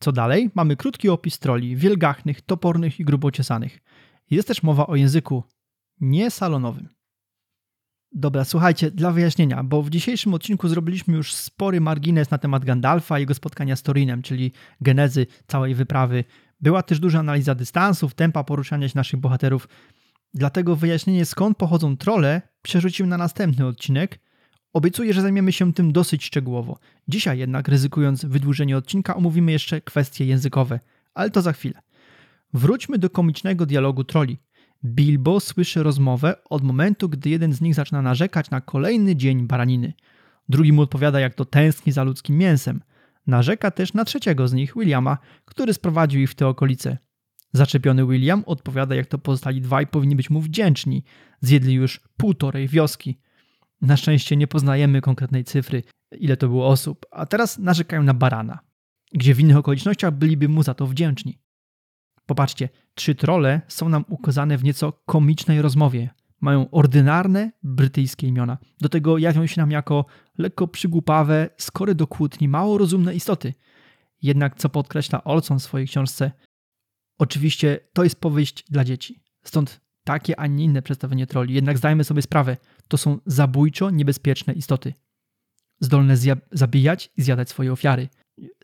[0.00, 0.50] Co dalej?
[0.54, 3.78] Mamy krótki opis troli, wielgachnych, topornych i grubociesanych.
[4.30, 5.44] Jest też mowa o języku
[6.00, 6.88] nie salonowym.
[8.12, 13.18] Dobra, słuchajcie, dla wyjaśnienia, bo w dzisiejszym odcinku zrobiliśmy już spory margines na temat Gandalfa
[13.18, 16.24] i jego spotkania z Torinem, czyli genezy całej wyprawy.
[16.60, 19.68] Była też duża analiza dystansów, tempa poruszania się naszych bohaterów.
[20.34, 24.20] Dlatego wyjaśnienie skąd pochodzą trole przerzucimy na następny odcinek.
[24.72, 26.78] Obiecuję, że zajmiemy się tym dosyć szczegółowo.
[27.08, 30.80] Dzisiaj jednak, ryzykując wydłużenie odcinka, omówimy jeszcze kwestie językowe,
[31.14, 31.80] ale to za chwilę.
[32.54, 34.38] Wróćmy do komicznego dialogu troli.
[34.84, 39.92] Bilbo słyszy rozmowę od momentu, gdy jeden z nich zaczyna narzekać na kolejny dzień baraniny.
[40.48, 42.82] Drugi mu odpowiada, jak to tęskni za ludzkim mięsem.
[43.26, 46.98] Narzeka też na trzeciego z nich, Williama, który sprowadził ich w te okolice.
[47.52, 51.04] Zaczepiony William odpowiada, jak to pozostali dwaj powinni być mu wdzięczni.
[51.40, 53.18] Zjedli już półtorej wioski.
[53.80, 55.82] Na szczęście nie poznajemy konkretnej cyfry,
[56.18, 58.58] ile to było osób, a teraz narzekają na barana,
[59.12, 61.38] gdzie w innych okolicznościach byliby mu za to wdzięczni.
[62.28, 66.10] Popatrzcie, trzy trole są nam ukazane w nieco komicznej rozmowie.
[66.40, 68.58] Mają ordynarne brytyjskie imiona.
[68.80, 70.04] Do tego jawią się nam jako
[70.38, 73.54] lekko przygłupawe, skory do kłótni, mało rozumne istoty.
[74.22, 76.32] Jednak, co podkreśla Olson w swojej książce,
[77.18, 79.22] oczywiście to jest powieść dla dzieci.
[79.44, 81.54] Stąd takie, a nie inne przedstawienie troli.
[81.54, 82.56] Jednak zdajmy sobie sprawę,
[82.88, 84.94] to są zabójczo niebezpieczne istoty.
[85.80, 86.14] Zdolne
[86.52, 88.08] zabijać i zjadać swoje ofiary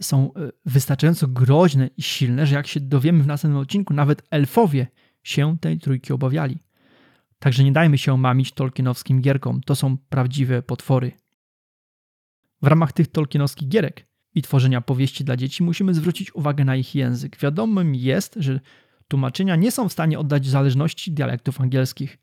[0.01, 4.87] są e, wystarczająco groźne i silne, że jak się dowiemy w następnym odcinku, nawet elfowie
[5.22, 6.59] się tej trójki obawiali.
[7.39, 11.12] Także nie dajmy się mamić tolkienowskim gierkom, to są prawdziwe potwory.
[12.62, 16.95] W ramach tych tolkienowskich gierek i tworzenia powieści dla dzieci musimy zwrócić uwagę na ich
[16.95, 17.39] język.
[17.39, 18.61] Wiadomym jest, że
[19.09, 22.18] tłumaczenia nie są w stanie oddać zależności dialektów angielskich.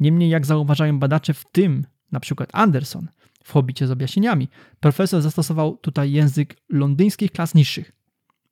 [0.00, 3.08] Niemniej, jak zauważają badacze, w tym na przykład Anderson,
[3.44, 4.48] w Hobbicie z objaśnieniami,
[4.80, 7.92] profesor zastosował tutaj język londyńskich klas niższych.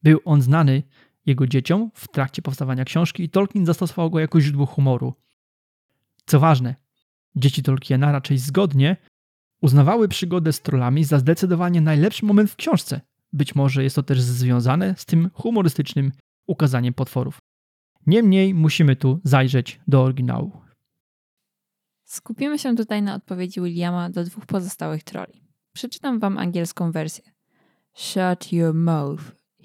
[0.03, 0.83] Był on znany
[1.27, 5.15] jego dzieciom w trakcie powstawania książki i Tolkien zastosował go jako źródło humoru.
[6.27, 6.75] Co ważne,
[7.37, 8.97] dzieci Tolkiena raczej zgodnie
[9.61, 13.01] uznawały przygodę z trollami za zdecydowanie najlepszy moment w książce.
[13.33, 16.13] Być może jest to też związane z tym humorystycznym
[16.47, 17.39] ukazaniem potworów.
[18.07, 20.68] Niemniej musimy tu zajrzeć do oryginału.
[22.09, 25.43] Skupimy się tutaj na odpowiedzi Williama do dwóch pozostałych troli.
[25.73, 27.25] Przeczytam wam angielską wersję.
[27.95, 29.23] Shut your mouth,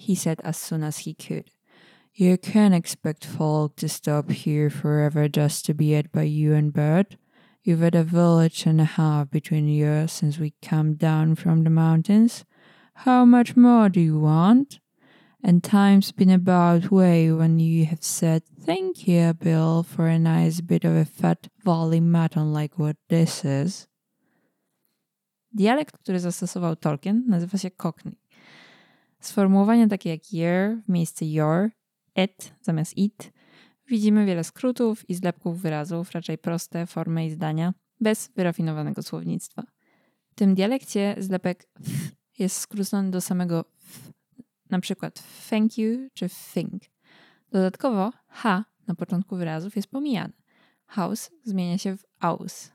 [0.07, 1.51] he said as soon as he could.
[2.19, 6.73] You can't expect folk to stop here forever just to be ate by you and
[6.73, 7.17] Bird.
[7.65, 11.69] You've had a village and a half between you since we came down from the
[11.69, 12.45] mountains.
[12.93, 14.82] How much more do you want?
[15.43, 20.61] And time's been about way when you have said, Thank you, Bill, for a nice
[20.61, 23.87] bit of a fat volley mutton like what this is.
[25.51, 28.19] Dialekt, który zastosował Tolkien, nazywa się Cockney.
[29.19, 31.71] Sformułowania takie jak year w miejsce your,
[32.15, 33.31] it zamiast it,
[33.87, 39.63] widzimy wiele skrótów i zlepków wyrazów, raczej proste formy i zdania, bez wyrafinowanego słownictwa.
[40.31, 41.89] W tym dialekcie zlepek th
[42.39, 43.65] jest skrócony do samego
[44.73, 46.83] na przykład thank you czy think.
[47.51, 50.33] Dodatkowo H na początku wyrazów jest pomijane.
[50.85, 52.71] House zmienia się w aus.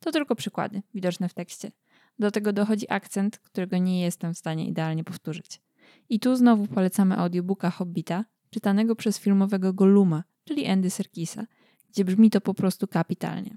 [0.00, 1.72] To tylko przykłady, widoczne w tekście.
[2.18, 5.60] Do tego dochodzi akcent, którego nie jestem w stanie idealnie powtórzyć.
[6.08, 11.46] I tu znowu polecamy audiobooka Hobbita, czytanego przez filmowego Goluma, czyli Andy Serkisa,
[11.90, 13.56] gdzie brzmi to po prostu kapitalnie.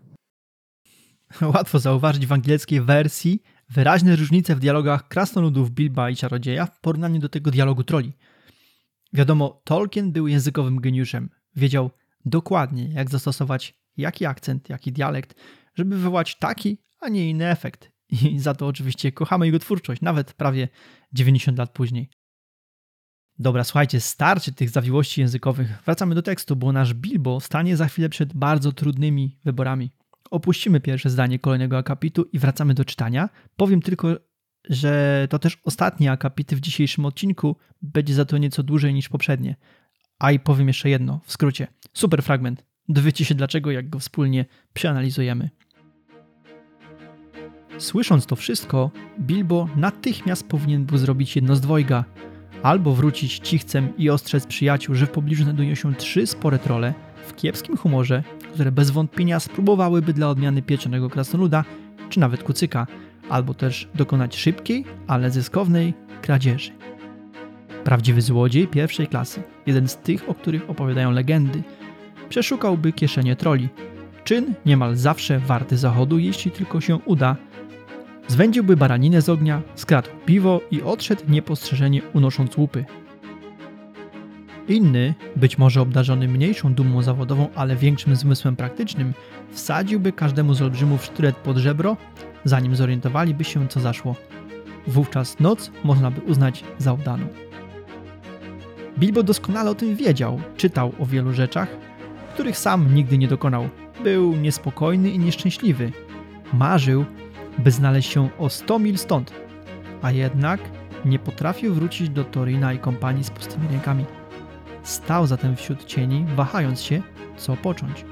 [1.53, 7.19] Łatwo zauważyć w angielskiej wersji wyraźne różnice w dialogach krasnoludów Bilba i Czarodzieja w porównaniu
[7.19, 8.13] do tego dialogu troli.
[9.13, 11.29] Wiadomo, Tolkien był językowym geniuszem.
[11.55, 11.91] Wiedział
[12.25, 15.35] dokładnie, jak zastosować jaki akcent, jaki dialekt,
[15.75, 17.91] żeby wywołać taki, a nie inny efekt.
[18.23, 20.67] I za to oczywiście kochamy jego twórczość, nawet prawie
[21.13, 22.09] 90 lat później.
[23.39, 25.83] Dobra, słuchajcie, starczy tych zawiłości językowych.
[25.85, 29.91] Wracamy do tekstu, bo nasz Bilbo stanie za chwilę przed bardzo trudnymi wyborami.
[30.31, 33.29] Opuścimy pierwsze zdanie kolejnego akapitu i wracamy do czytania.
[33.55, 34.15] Powiem tylko,
[34.69, 39.55] że to też ostatnie akapity w dzisiejszym odcinku będzie za to nieco dłużej niż poprzednie.
[40.19, 41.67] A i powiem jeszcze jedno, w skrócie.
[41.93, 42.65] Super fragment.
[42.89, 45.49] Dowiecie się dlaczego, jak go wspólnie przeanalizujemy.
[47.77, 52.05] Słysząc to wszystko, Bilbo natychmiast powinien był zrobić jedno z dwojga.
[52.63, 56.93] Albo wrócić cichcem i ostrzec przyjaciół, że w pobliżu znajdują się trzy spore trole
[57.27, 58.23] w kiepskim humorze
[58.57, 61.63] które bez wątpienia spróbowałyby dla odmiany pieczonego krasnoluda,
[62.09, 62.87] czy nawet kucyka,
[63.29, 66.71] albo też dokonać szybkiej, ale zyskownej kradzieży.
[67.83, 71.63] Prawdziwy złodziej pierwszej klasy, jeden z tych, o których opowiadają legendy,
[72.29, 73.69] przeszukałby kieszenie troli.
[74.23, 77.35] Czyn niemal zawsze warty zachodu, jeśli tylko się uda,
[78.27, 82.85] Zwędziłby baraninę z ognia, skradł piwo i odszedł niepostrzeżenie unosząc łupy.
[84.67, 89.13] Inny, być może obdarzony mniejszą dumą zawodową, ale większym zmysłem praktycznym,
[89.51, 91.97] wsadziłby każdemu z olbrzymów sztylet pod żebro,
[92.43, 94.15] zanim zorientowaliby się, co zaszło.
[94.87, 97.27] Wówczas noc można by uznać za udaną.
[98.99, 101.69] Bilbo doskonale o tym wiedział, czytał o wielu rzeczach,
[102.33, 103.69] których sam nigdy nie dokonał.
[104.03, 105.91] Był niespokojny i nieszczęśliwy.
[106.53, 107.05] Marzył,
[107.57, 109.33] by znaleźć się o 100 mil stąd,
[110.01, 110.59] a jednak
[111.05, 114.05] nie potrafił wrócić do Torina i kompanii z pustymi rękami.
[114.87, 117.01] Stał zatem wśród cieni, wahając się,
[117.37, 118.05] co począć.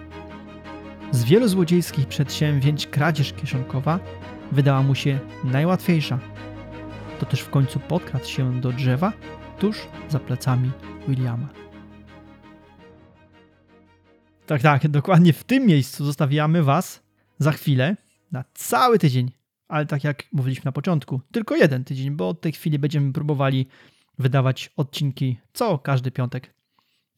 [1.12, 4.00] Z wielu złodziejskich przedsięwzięć kradzież kieszonkowa
[4.52, 6.20] wydała mu się najłatwiejsza.
[7.20, 9.14] To też w końcu podkradł się do drzewa
[9.60, 9.78] tuż
[10.10, 10.72] za plecami
[11.08, 11.50] Williama.
[14.46, 17.04] Tak, tak, dokładnie w tym miejscu zostawiamy Was
[17.40, 17.98] za chwilę
[18.32, 19.32] na cały tydzień.
[19.68, 23.68] Ale tak jak mówiliśmy na początku, tylko jeden tydzień, bo od tej chwili będziemy próbowali
[24.20, 26.55] wydawać odcinki co każdy piątek.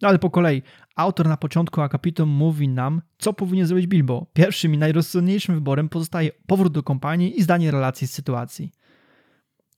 [0.02, 0.62] No ale po kolei,
[0.96, 4.26] autor na początku akapitu mówi nam, co powinien zrobić Bilbo.
[4.34, 8.72] Pierwszym i najrozsądniejszym wyborem pozostaje powrót do kompanii i zdanie relacji z sytuacji.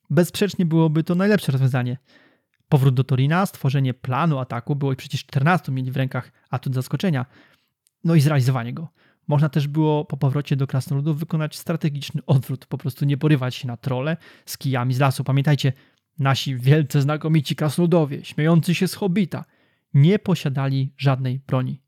[0.10, 1.98] Bezsprzecznie byłoby to najlepsze rozwiązanie.
[2.70, 7.26] Powrót do Torina, stworzenie planu ataku, było przecież 14 mieli w rękach atut zaskoczenia,
[8.04, 8.88] no i zrealizowanie go.
[9.28, 13.68] Można też było po powrocie do krasnoludów wykonać strategiczny odwrót, po prostu nie porywać się
[13.68, 15.24] na trole z kijami z lasu.
[15.24, 15.74] Pamiętajcie,
[16.20, 19.46] nasi wielce znakomici krasnoludowie, śmiejący się z hobita,
[19.94, 21.84] nie posiadali żadnej broni.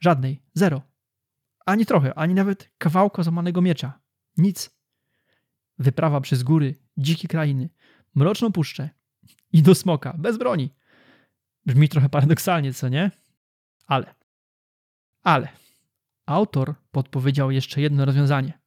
[0.00, 0.82] Żadnej, zero.
[1.66, 4.00] Ani trochę, ani nawet kawałka złamanego miecza.
[4.36, 4.78] Nic.
[5.78, 7.70] Wyprawa przez góry, dzikie krainy,
[8.14, 8.90] mroczną puszczę
[9.52, 10.74] i do smoka, bez broni.
[11.66, 13.10] Brzmi trochę paradoksalnie, co nie?
[13.86, 14.14] Ale.
[15.22, 15.48] Ale.
[16.26, 18.58] Autor podpowiedział jeszcze jedno rozwiązanie.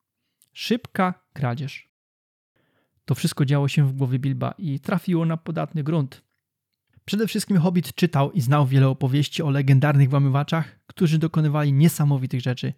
[0.54, 1.92] Szybka kradzież.
[3.06, 6.24] To wszystko działo się w głowie Bilba i trafiło na podatny grunt.
[7.06, 12.74] Przede wszystkim Hobbit czytał i znał wiele opowieści o legendarnych włamywaczach, którzy dokonywali niesamowitych rzeczy.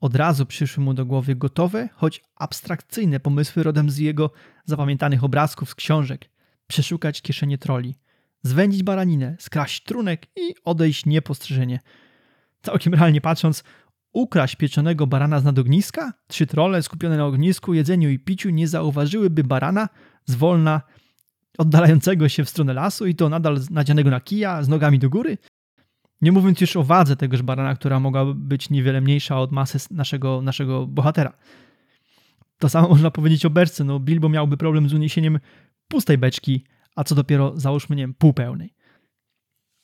[0.00, 4.30] Od razu przyszły mu do głowy gotowe, choć abstrakcyjne pomysły rodem z jego
[4.64, 6.30] zapamiętanych obrazków z książek.
[6.66, 7.94] Przeszukać kieszenie troli,
[8.42, 11.80] zwędzić baraninę, skraść trunek i odejść niepostrzeżenie.
[12.62, 13.64] Całkiem realnie patrząc,
[14.12, 16.12] ukraść pieczonego barana z nadogniska?
[16.26, 19.88] Trzy trole skupione na ognisku, jedzeniu i piciu nie zauważyłyby barana
[20.24, 20.82] zwolna
[21.58, 25.38] oddalającego się w stronę lasu i to nadal nadzianego na kija, z nogami do góry?
[26.20, 30.42] Nie mówiąc już o wadze tegoż barana, która mogła być niewiele mniejsza od masy naszego,
[30.42, 31.32] naszego bohatera.
[32.58, 33.84] To samo można powiedzieć o beczce.
[33.84, 35.38] No, Bilbo miałby problem z uniesieniem
[35.88, 36.64] pustej beczki,
[36.96, 38.74] a co dopiero załóżmy, nie wiem, półpełnej.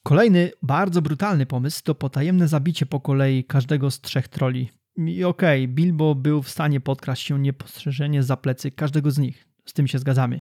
[0.04, 4.70] Kolejny, bardzo brutalny pomysł to potajemne zabicie po kolei każdego z trzech troli.
[4.96, 9.48] I okej, okay, Bilbo był w stanie podkraść się niepostrzeżenie za plecy każdego z nich.
[9.64, 10.38] Z tym się zgadzamy.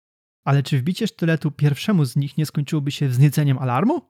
[0.49, 4.03] Ale czy wbicie sztyletu pierwszemu z nich nie skończyłoby się wznieceniem alarmu?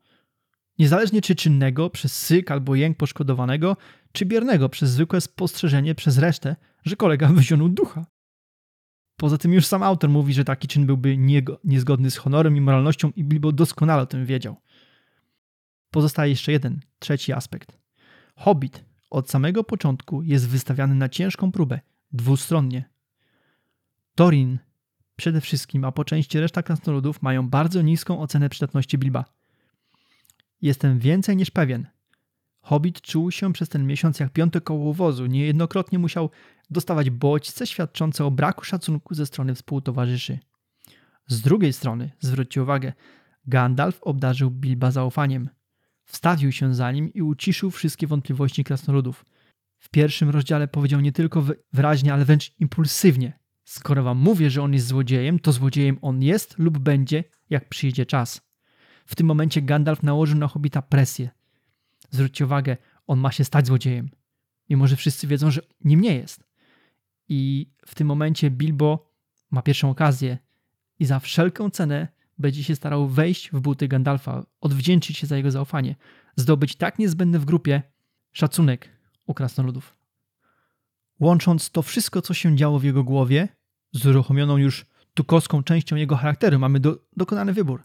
[0.78, 3.76] Niezależnie czy czynnego przez syk albo jęk poszkodowanego,
[4.12, 8.06] czy biernego przez zwykłe spostrzeżenie przez resztę, że kolega wyzionął ducha.
[9.16, 11.16] Poza tym już sam autor mówi, że taki czyn byłby
[11.64, 14.56] niezgodny z honorem i moralnością i Bilbo doskonale o tym wiedział.
[15.90, 17.78] Pozostaje jeszcze jeden, trzeci aspekt.
[18.36, 21.80] Hobbit od samego początku jest wystawiany na ciężką próbę,
[22.12, 22.90] dwustronnie.
[24.14, 24.58] Torin
[25.18, 29.24] przede wszystkim, a po części reszta krasnoludów mają bardzo niską ocenę przydatności Bilba.
[30.62, 31.86] Jestem więcej niż pewien.
[32.60, 35.26] Hobbit czuł się przez ten miesiąc jak piąte koło wozu.
[35.26, 36.30] Niejednokrotnie musiał
[36.70, 40.38] dostawać bodźce świadczące o braku szacunku ze strony współtowarzyszy.
[41.26, 42.92] Z drugiej strony, zwróćcie uwagę,
[43.46, 45.48] Gandalf obdarzył Bilba zaufaniem.
[46.04, 49.24] Wstawił się za nim i uciszył wszystkie wątpliwości krasnoludów.
[49.78, 53.38] W pierwszym rozdziale powiedział nie tylko wyraźnie, ale wręcz impulsywnie:
[53.68, 58.06] Skoro wam mówię, że on jest złodziejem, to złodziejem on jest lub będzie, jak przyjdzie
[58.06, 58.40] czas.
[59.06, 61.30] W tym momencie Gandalf nałożył na Hobbita presję.
[62.10, 64.10] Zwróćcie uwagę, on ma się stać złodziejem.
[64.70, 66.44] Mimo, że wszyscy wiedzą, że nim nie jest.
[67.28, 69.12] I w tym momencie Bilbo
[69.50, 70.38] ma pierwszą okazję
[70.98, 72.08] i za wszelką cenę
[72.38, 75.96] będzie się starał wejść w buty Gandalfa, odwdzięczyć się za jego zaufanie,
[76.36, 77.82] zdobyć tak niezbędny w grupie
[78.32, 78.88] szacunek
[79.26, 79.97] u krasnoludów.
[81.20, 83.48] Łącząc to wszystko, co się działo w jego głowie,
[83.92, 87.82] z uruchomioną już tukowską częścią jego charakteru, mamy do, dokonany wybór.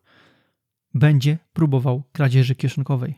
[0.94, 3.16] Będzie próbował kradzieży kieszonkowej.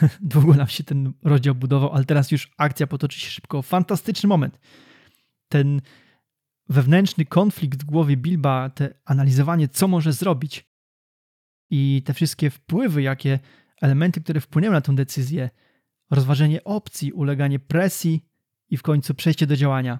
[0.20, 3.62] Długo nam się ten rozdział budował, ale teraz już akcja potoczy się szybko.
[3.62, 4.60] Fantastyczny moment.
[5.48, 5.80] Ten
[6.68, 10.66] wewnętrzny konflikt w głowie Bilba, te analizowanie, co może zrobić
[11.70, 13.38] i te wszystkie wpływy, jakie
[13.80, 15.50] elementy, które wpłynęły na tę decyzję,
[16.10, 18.31] rozważenie opcji, uleganie presji
[18.72, 19.98] i w końcu przejście do działania.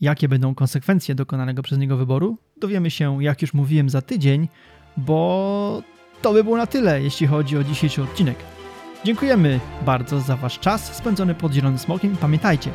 [0.00, 4.48] Jakie będą konsekwencje dokonanego przez niego wyboru, dowiemy się, jak już mówiłem, za tydzień,
[4.96, 5.82] bo
[6.22, 8.36] to by było na tyle, jeśli chodzi o dzisiejszy odcinek.
[9.04, 12.16] Dziękujemy bardzo za Wasz czas spędzony pod Zielonym Smokiem.
[12.16, 12.70] Pamiętajcie,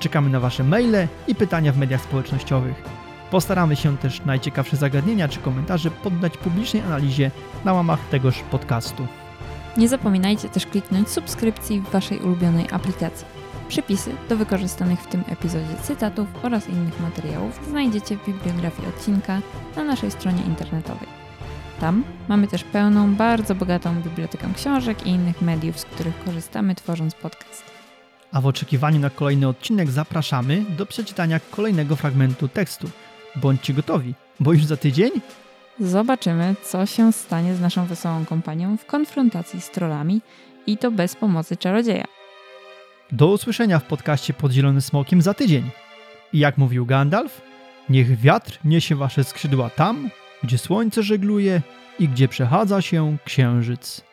[0.00, 2.82] czekamy na Wasze maile i pytania w mediach społecznościowych.
[3.30, 7.30] Postaramy się też najciekawsze zagadnienia czy komentarze poddać publicznej analizie
[7.64, 9.06] na łamach tegoż podcastu.
[9.76, 13.39] Nie zapominajcie też kliknąć subskrypcji w Waszej ulubionej aplikacji.
[13.70, 19.40] Przypisy do wykorzystanych w tym epizodzie cytatów oraz innych materiałów znajdziecie w bibliografii odcinka
[19.76, 21.08] na naszej stronie internetowej.
[21.80, 27.14] Tam mamy też pełną, bardzo bogatą bibliotekę książek i innych mediów, z których korzystamy tworząc
[27.14, 27.64] podcast.
[28.32, 32.90] A w oczekiwaniu na kolejny odcinek zapraszamy do przeczytania kolejnego fragmentu tekstu.
[33.36, 35.10] Bądźcie gotowi, bo już za tydzień
[35.80, 40.20] Zobaczymy, co się stanie z naszą wesołą kompanią w konfrontacji z trollami
[40.66, 42.19] i to bez pomocy czarodzieja.
[43.12, 45.70] Do usłyszenia w podcaście pod Zielonym Smokiem za tydzień.
[46.32, 47.40] I jak mówił Gandalf,
[47.88, 50.10] niech wiatr niesie wasze skrzydła tam,
[50.42, 51.62] gdzie słońce żegluje
[51.98, 54.09] i gdzie przechadza się księżyc.